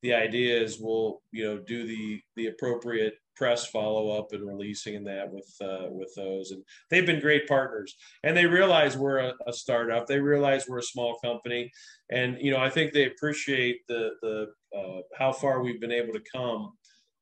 the 0.02 0.14
idea 0.14 0.62
is 0.62 0.80
we'll, 0.80 1.22
you 1.32 1.46
know, 1.46 1.58
do 1.60 1.88
the 1.88 2.22
the 2.36 2.48
appropriate 2.48 3.16
press 3.38 3.68
follow 3.68 4.10
up 4.10 4.34
and 4.34 4.48
releasing 4.48 4.96
and 4.96 5.08
that 5.08 5.32
with 5.32 5.50
uh, 5.62 5.88
with 5.90 6.12
those. 6.16 6.52
And 6.52 6.64
they've 6.90 7.06
been 7.06 7.20
great 7.20 7.48
partners. 7.48 7.96
And 8.24 8.36
they 8.36 8.46
realize 8.46 8.98
we're 8.98 9.20
a, 9.20 9.34
a, 9.46 9.54
startup. 9.54 10.08
They 10.08 10.20
realize 10.20 10.66
we're 10.68 10.80
a 10.80 10.84
small 10.84 11.18
company, 11.24 11.72
and 12.12 12.38
you 12.42 12.52
know 12.52 12.60
I 12.60 12.70
think 12.70 12.94
they 12.94 13.06
appreciate 13.06 13.82
the 13.88 14.12
the 14.22 14.48
uh, 14.78 15.02
how 15.18 15.32
far 15.32 15.62
we've 15.62 15.82
been 15.82 15.92
able 15.92 16.14
to 16.14 16.24
come. 16.34 16.74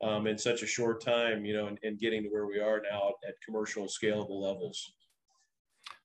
Um, 0.03 0.27
in 0.27 0.37
such 0.37 0.61
a 0.61 0.67
short 0.67 1.01
time, 1.01 1.45
you 1.45 1.53
know, 1.53 1.67
and, 1.81 1.97
getting 1.97 2.21
to 2.23 2.27
where 2.27 2.45
we 2.45 2.59
are 2.59 2.81
now 2.81 3.13
at 3.25 3.33
commercial 3.43 3.85
scalable 3.85 4.41
levels. 4.41 4.91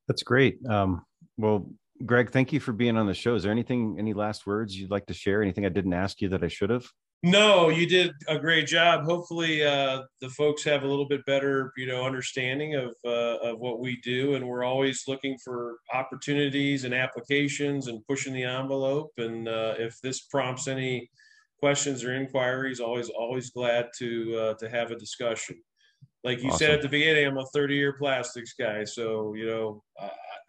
That's 0.07 0.23
great. 0.23 0.65
Um, 0.65 1.05
well, 1.37 1.69
Greg, 2.07 2.31
thank 2.31 2.53
you 2.53 2.61
for 2.61 2.73
being 2.73 2.97
on 2.97 3.07
the 3.07 3.15
show. 3.15 3.35
Is 3.35 3.43
there 3.43 3.53
anything, 3.53 3.97
any 3.99 4.15
last 4.15 4.47
words 4.47 4.77
you'd 4.77 4.91
like 4.91 5.07
to 5.07 5.15
share? 5.15 5.43
Anything 5.43 5.67
I 5.67 5.69
didn't 5.69 5.93
ask 5.93 6.21
you 6.21 6.29
that 6.31 6.43
I 6.43 6.49
should 6.49 6.71
have? 6.71 6.87
No, 7.23 7.69
you 7.69 7.87
did 7.87 8.13
a 8.29 8.39
great 8.39 8.67
job. 8.67 9.05
Hopefully, 9.05 9.63
uh, 9.63 10.03
the 10.23 10.31
folks 10.31 10.65
have 10.65 10.85
a 10.85 10.87
little 10.87 11.07
bit 11.07 11.25
better, 11.27 11.71
you 11.77 11.87
know, 11.87 12.07
understanding 12.07 12.77
of 12.77 12.95
uh, 13.05 13.37
of 13.51 13.59
what 13.59 13.79
we 13.79 14.01
do, 14.01 14.37
and 14.37 14.49
we're 14.49 14.65
always 14.65 15.05
looking 15.07 15.37
for 15.45 15.77
opportunities 15.93 16.85
and 16.85 16.95
applications 16.95 17.89
and 17.89 18.03
pushing 18.09 18.33
the 18.33 18.45
envelope. 18.45 19.11
And 19.19 19.49
uh, 19.49 19.75
if 19.79 20.01
this 20.03 20.23
prompts 20.23 20.67
any 20.67 21.11
questions 21.59 22.05
or 22.05 22.15
inquiries, 22.15 22.81
always 22.81 23.11
always 23.11 23.51
glad 23.51 23.91
to 23.99 24.37
uh, 24.37 24.55
to 24.55 24.71
have 24.71 24.91
a 24.91 24.97
discussion. 24.97 25.61
Like 26.23 26.43
you 26.43 26.49
awesome. 26.49 26.59
said 26.59 26.71
at 26.71 26.83
the 26.83 26.89
beginning, 26.89 27.27
I'm 27.27 27.39
a 27.39 27.47
30 27.47 27.75
year 27.75 27.95
plastics 27.95 28.55
guy, 28.59 28.85
so 28.85 29.35
you 29.35 29.47
know 29.47 29.83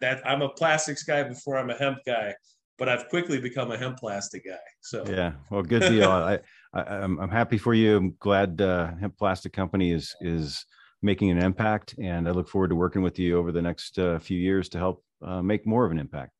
that 0.00 0.20
I'm 0.26 0.42
a 0.42 0.48
plastics 0.48 1.02
guy 1.02 1.22
before 1.22 1.56
I'm 1.56 1.70
a 1.70 1.76
hemp 1.76 1.98
guy 2.04 2.34
but 2.82 2.88
I've 2.88 3.08
quickly 3.08 3.38
become 3.40 3.70
a 3.70 3.78
hemp 3.78 3.98
plastic 3.98 4.44
guy. 4.44 4.56
So 4.80 5.04
yeah, 5.06 5.34
well, 5.50 5.62
good 5.62 5.82
deal. 5.82 6.10
I, 6.10 6.40
I 6.74 6.96
am 6.96 7.18
I'm 7.20 7.30
happy 7.30 7.56
for 7.56 7.74
you. 7.74 7.96
I'm 7.96 8.16
glad 8.18 8.60
uh, 8.60 8.94
Hemp 8.96 9.16
Plastic 9.16 9.52
Company 9.52 9.92
is 9.92 10.16
is 10.20 10.66
making 11.00 11.30
an 11.30 11.38
impact, 11.38 11.94
and 12.02 12.28
I 12.28 12.32
look 12.32 12.48
forward 12.48 12.70
to 12.70 12.74
working 12.74 13.02
with 13.02 13.20
you 13.20 13.38
over 13.38 13.52
the 13.52 13.62
next 13.62 14.00
uh, 14.00 14.18
few 14.18 14.38
years 14.38 14.68
to 14.70 14.78
help 14.78 15.04
uh, 15.24 15.42
make 15.42 15.64
more 15.64 15.84
of 15.84 15.92
an 15.92 15.98
impact. 16.00 16.32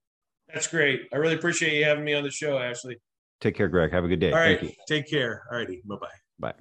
That's 0.52 0.66
great. 0.66 1.02
I 1.12 1.16
really 1.16 1.34
appreciate 1.34 1.78
you 1.78 1.84
having 1.84 2.04
me 2.04 2.14
on 2.14 2.24
the 2.24 2.30
show, 2.30 2.58
Ashley. 2.58 2.96
Take 3.40 3.54
care, 3.54 3.68
Greg. 3.68 3.92
Have 3.92 4.04
a 4.04 4.08
good 4.08 4.20
day. 4.20 4.32
All 4.32 4.38
right. 4.38 4.76
Take 4.86 5.08
care. 5.08 5.44
All 5.50 5.58
righty. 5.58 5.80
Bye-bye. 5.84 6.08
Bye. 6.38 6.54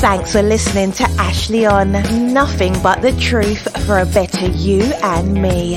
Thanks 0.00 0.32
for 0.32 0.40
listening 0.40 0.92
to 0.92 1.04
Ashley 1.18 1.66
on 1.66 1.92
Nothing 2.32 2.72
But 2.82 3.02
the 3.02 3.12
Truth 3.20 3.84
for 3.84 3.98
a 3.98 4.06
Better 4.06 4.46
You 4.46 4.80
and 5.02 5.34
Me. 5.34 5.76